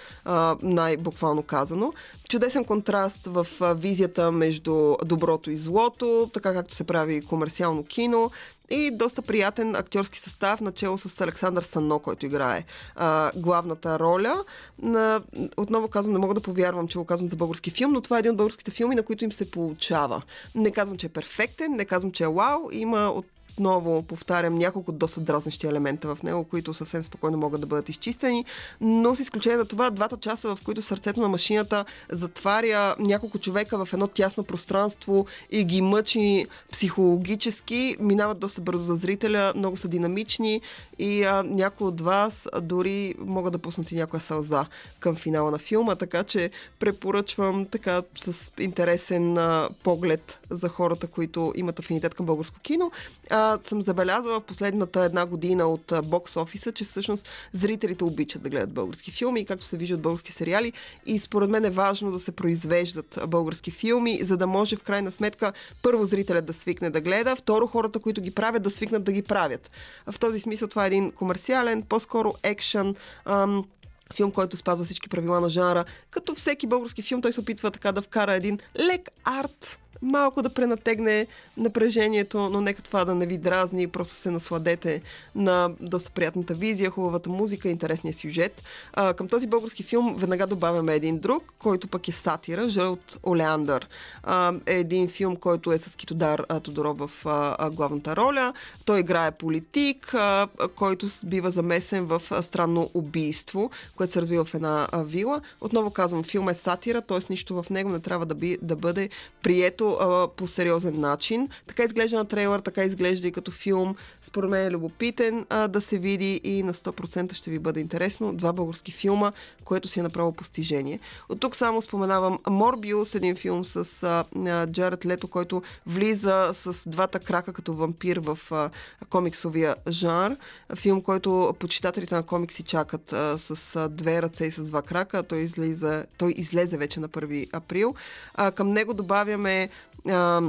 най-буквално 0.62 1.44
казано. 1.44 1.94
Чудесен 2.30 2.66
контраст 2.66 3.26
в 3.26 3.48
визията 3.76 4.32
между 4.32 4.96
доброто 5.06 5.52
и 5.52 5.58
злото, 5.58 6.30
така 6.34 6.54
както 6.54 6.76
се 6.76 6.84
прави 6.84 7.26
комерциално 7.26 7.84
кино 7.84 8.32
и 8.70 8.92
доста 8.92 9.22
приятен 9.22 9.76
актьорски 9.76 10.20
състав, 10.20 10.62
начало 10.62 10.98
с 10.98 11.22
Александър 11.22 11.64
Сано, 11.64 12.00
който 12.00 12.26
играе 12.26 12.64
а, 12.96 13.32
главната 13.36 14.00
роля. 14.00 14.44
На, 14.82 15.22
отново 15.58 15.88
казвам, 15.88 16.14
не 16.14 16.20
мога 16.20 16.34
да 16.34 16.42
повярвам, 16.42 16.88
че 16.88 16.98
го 16.98 17.06
казвам 17.06 17.30
за 17.30 17.36
български 17.36 17.72
филм, 17.72 17.92
но 17.92 18.02
това 18.02 18.18
е 18.18 18.20
един 18.20 18.32
от 18.32 18.38
българските 18.38 18.72
филми, 18.72 18.96
на 18.96 19.04
които 19.04 19.24
им 19.24 19.32
се 19.32 19.52
получава. 19.52 20.22
Не 20.56 20.72
казвам, 20.72 20.98
че 20.98 21.06
е 21.06 21.10
перфектен, 21.10 21.72
не 21.72 21.86
казвам, 21.86 22.12
че 22.12 22.24
е 22.24 22.28
вау. 22.28 22.70
Има 22.72 23.10
от 23.10 23.26
отново 23.56 24.04
повтарям 24.04 24.58
няколко 24.58 24.92
доста 24.92 25.20
дразнещи 25.22 25.68
елемента 25.68 26.16
в 26.16 26.24
него, 26.24 26.44
които 26.44 26.74
съвсем 26.74 27.04
спокойно 27.04 27.38
могат 27.38 27.62
да 27.62 27.68
бъдат 27.68 27.90
изчистени, 27.90 28.46
но 28.82 29.16
с 29.16 29.20
изключение 29.20 29.58
на 29.58 29.66
това, 29.66 29.90
двата 29.90 30.18
часа, 30.18 30.56
в 30.56 30.60
които 30.64 30.82
сърцето 30.82 31.22
на 31.22 31.28
машината 31.28 31.86
затваря 32.10 32.96
няколко 33.00 33.40
човека 33.40 33.86
в 33.86 33.94
едно 33.94 34.08
тясно 34.08 34.44
пространство 34.44 35.26
и 35.52 35.64
ги 35.64 35.82
мъчи 35.82 36.46
психологически, 36.72 37.96
минават 38.00 38.40
доста 38.40 38.62
бързо 38.62 38.84
за 38.84 38.96
зрителя, 38.96 39.54
много 39.56 39.78
са 39.78 39.88
динамични 39.88 40.62
и 41.00 41.24
а, 41.24 41.44
някои 41.44 41.88
от 41.88 42.02
вас 42.02 42.48
дори 42.62 43.16
могат 43.20 43.54
да 43.54 43.60
пуснат 43.60 43.92
и 43.92 43.96
някоя 43.96 44.22
сълза 44.22 44.66
към 45.00 45.16
финала 45.16 45.52
на 45.52 45.58
филма, 45.58 45.96
така 45.96 46.24
че 46.24 46.52
препоръчвам 46.80 47.66
така 47.66 48.02
с 48.18 48.52
интересен 48.60 49.38
а, 49.38 49.70
поглед 49.84 50.40
за 50.50 50.70
хората, 50.70 51.08
които 51.08 51.54
имат 51.56 51.80
афинитет 51.80 52.16
към 52.16 52.26
българско 52.26 52.60
кино. 52.60 52.92
А, 53.30 53.60
съм 53.62 53.82
забелязала 53.82 54.40
в 54.40 54.44
последната 54.44 55.04
една 55.04 55.26
година 55.26 55.66
от 55.66 55.94
бокс 56.04 56.38
офиса, 56.38 56.72
че 56.72 56.84
всъщност 56.84 57.28
зрителите 57.54 58.04
обичат 58.04 58.42
да 58.42 58.50
гледат 58.50 58.74
български 58.74 59.12
филми, 59.12 59.46
както 59.46 59.66
се 59.66 59.78
вижда 59.78 59.96
от 59.96 60.02
български 60.02 60.32
сериали. 60.32 60.74
И 61.06 61.20
според 61.20 61.50
мен 61.50 61.66
е 61.66 61.70
важно 61.70 62.12
да 62.12 62.20
се 62.20 62.32
произвеждат 62.32 63.20
български 63.28 63.72
филми, 63.72 64.20
за 64.24 64.38
да 64.38 64.48
може 64.48 64.76
в 64.76 64.84
крайна 64.84 65.12
сметка 65.12 65.54
първо 65.82 66.06
зрителят 66.06 66.46
да 66.46 66.54
свикне 66.54 66.90
да 66.90 67.02
гледа, 67.02 67.36
второ 67.36 67.68
хората, 67.68 68.00
които 68.00 68.22
ги 68.22 68.32
правят, 68.32 68.64
да 68.64 68.70
свикнат 68.70 69.04
да 69.04 69.12
ги 69.12 69.22
правят. 69.22 69.72
В 70.12 70.20
този 70.20 70.40
смисъл 70.40 70.68
това 70.68 70.84
е 70.84 70.88
един 70.88 71.12
комерциален, 71.12 71.82
по-скоро 71.82 72.34
екшен, 72.44 72.96
ам, 73.26 73.66
филм, 74.14 74.32
който 74.32 74.58
спазва 74.58 74.86
всички 74.86 75.10
правила 75.10 75.42
на 75.42 75.50
жанра. 75.50 75.86
Като 76.12 76.36
всеки 76.36 76.68
български 76.68 77.02
филм, 77.02 77.22
той 77.22 77.34
се 77.34 77.40
опитва 77.40 77.72
така 77.72 77.92
да 77.92 78.02
вкара 78.02 78.34
един 78.34 78.60
лек 78.80 79.10
арт 79.24 79.80
малко 80.02 80.42
да 80.42 80.50
пренатегне 80.50 81.28
напрежението, 81.58 82.50
но 82.50 82.62
нека 82.62 82.82
това 82.82 83.06
да 83.06 83.16
не 83.16 83.26
ви 83.26 83.38
дразни, 83.38 83.88
просто 83.88 84.14
се 84.14 84.32
насладете 84.32 85.02
на 85.36 85.70
доста 85.82 86.12
приятната 86.12 86.54
визия, 86.54 86.90
хубавата 86.90 87.30
музика, 87.30 87.70
интересния 87.70 88.14
сюжет. 88.14 88.64
А, 88.94 89.14
към 89.14 89.28
този 89.28 89.48
български 89.48 89.84
филм 89.84 90.16
веднага 90.18 90.48
добавяме 90.48 90.96
един 90.96 91.20
друг, 91.20 91.54
който 91.60 91.88
пък 91.88 92.08
е 92.08 92.12
сатира, 92.12 92.70
Жълт 92.70 93.18
Олеандър. 93.24 93.88
А, 94.24 94.54
е 94.66 94.74
един 94.74 95.08
филм, 95.10 95.36
който 95.36 95.72
е 95.72 95.78
с 95.78 95.96
Китодар 95.96 96.46
Тодоров 96.64 96.98
в 96.98 97.12
а, 97.26 97.70
главната 97.70 98.16
роля. 98.16 98.54
Той 98.86 99.00
играе 99.00 99.32
политик, 99.32 100.14
а, 100.14 100.48
който 100.76 101.08
бива 101.24 101.52
замесен 101.52 102.06
в 102.06 102.22
а, 102.32 102.42
странно 102.42 102.90
убийство, 102.94 103.72
което 103.96 104.14
се 104.14 104.22
развива 104.22 104.46
в 104.46 104.54
една 104.54 104.88
а, 104.92 105.04
вила. 105.04 105.42
Отново 105.62 105.90
казвам, 105.90 106.24
филм 106.24 106.50
е 106.50 106.54
сатира, 106.54 107.02
т.е. 107.02 107.20
нищо 107.30 107.64
в 107.64 107.70
него 107.70 107.90
не 107.90 108.00
трябва 108.00 108.26
да, 108.26 108.36
би, 108.36 108.58
да 108.62 108.76
бъде 108.76 109.10
прието 109.44 109.95
а, 110.00 110.28
по 110.28 110.48
сериозен 110.48 111.00
начин. 111.00 111.50
Така 111.68 111.84
изглежда 111.84 112.18
на 112.18 112.26
трейлър, 112.26 112.60
така 112.60 112.84
изглежда 112.84 113.28
и 113.28 113.32
като 113.32 113.52
филм. 113.52 113.96
Според 114.22 114.50
мен 114.50 114.68
е 114.68 114.72
любопитен 114.72 115.46
а, 115.50 115.68
да 115.68 115.82
се 115.82 116.00
види 116.00 116.42
и 116.44 116.64
на 116.64 116.74
100% 116.74 117.34
ще 117.34 117.52
ви 117.52 117.60
бъде 117.60 117.80
интересно. 117.80 118.34
Два 118.34 118.54
български 118.54 118.92
филма, 118.92 119.32
което 119.64 119.88
си 119.88 120.00
е 120.00 120.04
направо 120.04 120.32
постижение. 120.32 121.00
От 121.30 121.40
тук 121.40 121.56
само 121.56 121.82
споменавам 121.82 122.40
Морбиус, 122.50 123.16
един 123.16 123.36
филм 123.36 123.66
с 123.66 124.04
а, 124.04 124.68
Джаред 124.68 125.06
Лето, 125.06 125.28
който 125.28 125.62
влиза 125.88 126.50
с 126.54 126.90
двата 126.90 127.20
крака 127.20 127.54
като 127.54 127.74
вампир 127.74 128.18
в 128.18 128.40
а, 128.52 128.70
комиксовия 129.10 129.76
жанр. 129.88 130.36
Филм, 130.76 131.02
който 131.02 131.56
почитателите 131.60 132.16
на 132.16 132.24
комикси 132.24 132.64
чакат 132.64 133.14
а, 133.14 133.38
с 133.38 133.76
а, 133.76 133.90
две 133.90 134.22
ръце 134.22 134.46
и 134.46 134.52
с 134.52 134.64
два 134.64 134.82
крака. 134.82 135.24
Той, 135.24 135.40
излезе, 135.40 136.06
той 136.18 136.34
излезе 136.38 136.78
вече 136.78 137.00
на 137.00 137.10
1 137.10 137.50
април. 137.54 137.96
А, 138.36 138.52
към 138.52 138.72
него 138.72 138.94
добавяме 138.94 139.70
а, 140.08 140.42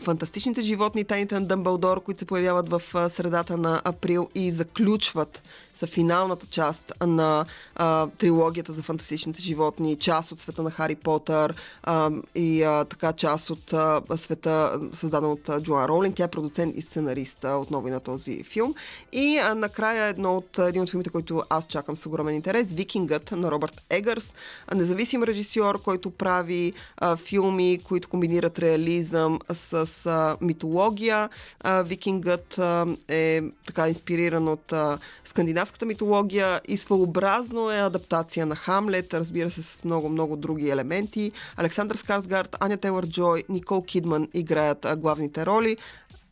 фантастичните 0.00 0.62
животни, 0.62 1.04
тайните 1.04 1.40
на 1.40 1.46
Дъмбълдор, 1.46 2.02
които 2.02 2.18
се 2.18 2.24
появяват 2.24 2.68
в 2.68 2.82
средата 3.10 3.56
на 3.56 3.82
април 3.84 4.28
и 4.34 4.52
заключват 4.52 5.42
са 5.76 5.86
финалната 5.86 6.46
част 6.46 6.92
на 7.06 7.44
а, 7.74 8.06
трилогията 8.06 8.72
за 8.72 8.82
фантастичните 8.82 9.42
животни, 9.42 9.96
част 9.96 10.32
от 10.32 10.40
света 10.40 10.62
на 10.62 10.70
Хари 10.70 10.94
Потър 10.94 11.54
а, 11.82 12.10
и 12.34 12.62
а, 12.62 12.84
така 12.84 13.12
част 13.12 13.50
от 13.50 13.72
а, 13.72 14.00
света, 14.16 14.80
създаден 14.92 15.30
от 15.30 15.50
Джоан 15.62 15.84
Роулинг. 15.84 16.16
Тя 16.16 16.24
е 16.24 16.28
продуцент 16.28 16.76
и 16.76 16.82
сценарист 16.82 17.44
отново 17.44 17.88
и 17.88 17.90
на 17.90 18.00
този 18.00 18.42
филм. 18.42 18.74
И 19.12 19.38
а, 19.38 19.54
накрая 19.54 20.06
едно 20.06 20.36
от, 20.36 20.58
един 20.58 20.82
от 20.82 20.90
филмите, 20.90 21.10
който 21.10 21.42
аз 21.50 21.66
чакам 21.66 21.96
с 21.96 22.06
огромен 22.06 22.34
интерес, 22.34 22.72
Викингът 22.72 23.32
на 23.32 23.50
Робърт 23.50 23.82
Егърс, 23.90 24.32
независим 24.74 25.22
режисьор, 25.22 25.82
който 25.82 26.10
прави 26.10 26.72
а, 26.96 27.16
филми, 27.16 27.78
които 27.84 28.08
комбинират 28.08 28.58
реализъм 28.58 29.38
с 29.52 29.85
а, 30.06 30.36
митология. 30.40 31.28
Викингът 31.84 32.60
е 33.08 33.42
така 33.66 33.88
инспириран 33.88 34.48
от 34.48 34.72
скандинавската 35.24 35.86
митология 35.86 36.60
и 36.68 36.76
своеобразно 36.76 37.70
е 37.70 37.76
адаптация 37.76 38.46
на 38.46 38.56
Хамлет, 38.56 39.14
разбира 39.14 39.50
се, 39.50 39.62
с 39.62 39.84
много-много 39.84 40.36
други 40.36 40.70
елементи. 40.70 41.32
Александър 41.56 41.96
Скарсгард, 41.96 42.56
Аня 42.60 42.76
Тейлър 42.76 43.06
Джой, 43.06 43.44
Никол 43.48 43.82
Кидман 43.82 44.28
играят 44.34 44.86
главните 44.96 45.46
роли 45.46 45.76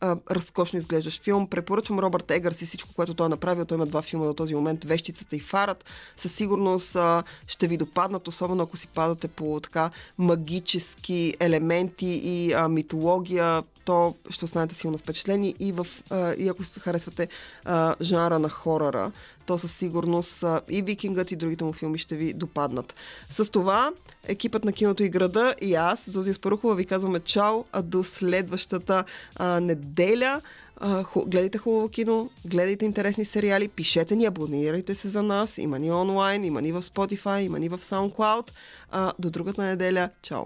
разкошно 0.03 0.79
изглеждаш 0.79 1.21
филм. 1.21 1.47
Препоръчвам 1.47 1.99
Робърт 1.99 2.31
Егърс 2.31 2.61
и 2.61 2.65
всичко, 2.65 2.89
което 2.95 3.13
той 3.13 3.25
е 3.25 3.29
направил. 3.29 3.65
Той 3.65 3.75
има 3.75 3.85
два 3.85 4.01
филма 4.01 4.25
до 4.25 4.33
този 4.33 4.55
момент. 4.55 4.83
Вещицата 4.83 5.35
и 5.35 5.39
Фарат. 5.39 5.85
Със 6.17 6.31
сигурност 6.31 6.95
а, 6.95 7.23
ще 7.47 7.67
ви 7.67 7.77
допаднат, 7.77 8.27
особено 8.27 8.63
ако 8.63 8.77
си 8.77 8.87
падате 8.87 9.27
по 9.27 9.59
така 9.63 9.89
магически 10.17 11.35
елементи 11.39 12.21
и 12.23 12.53
а, 12.53 12.67
митология 12.67 13.63
то 13.85 14.15
ще 14.29 14.45
останете 14.45 14.75
силно 14.75 14.97
впечатлени 14.97 15.55
и, 15.59 15.71
в, 15.71 15.87
а, 16.09 16.33
и 16.33 16.47
ако 16.47 16.63
харесвате 16.79 17.27
а, 17.65 17.95
жанра 18.01 18.39
на 18.39 18.49
хорора, 18.49 19.11
то 19.45 19.57
със 19.57 19.71
сигурност 19.71 20.43
а, 20.43 20.61
и 20.69 20.81
Викингът 20.81 21.31
и 21.31 21.35
другите 21.35 21.63
му 21.63 21.73
филми 21.73 21.97
ще 21.97 22.15
ви 22.15 22.33
допаднат. 22.33 22.95
С 23.29 23.51
това 23.51 23.91
екипът 24.27 24.65
на 24.65 24.73
киното 24.73 25.03
и 25.03 25.09
града 25.09 25.55
и 25.61 25.75
аз, 25.75 26.09
Зузия 26.09 26.33
Спарухова, 26.33 26.75
ви 26.75 26.85
казваме 26.85 27.19
чао, 27.19 27.63
а 27.71 27.81
до 27.81 28.03
следващата 28.03 29.03
а, 29.35 29.59
неделя. 29.59 30.41
А, 30.77 31.03
ху, 31.03 31.25
гледайте 31.25 31.57
хубаво 31.57 31.89
кино, 31.89 32.29
гледайте 32.45 32.85
интересни 32.85 33.25
сериали, 33.25 33.67
пишете 33.67 34.15
ни, 34.15 34.25
абонирайте 34.25 34.95
се 34.95 35.09
за 35.09 35.23
нас. 35.23 35.57
Има 35.57 35.79
ни 35.79 35.91
онлайн, 35.91 36.45
има 36.45 36.61
ни 36.61 36.71
в 36.71 36.81
Spotify, 36.81 37.39
има 37.39 37.59
ни 37.59 37.69
в 37.69 37.77
SoundCloud. 37.77 38.51
А, 38.91 39.13
до 39.19 39.29
другата 39.29 39.63
неделя. 39.63 40.09
Чао! 40.21 40.45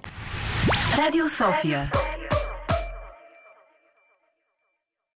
Радио 0.98 1.30
София. 1.30 1.92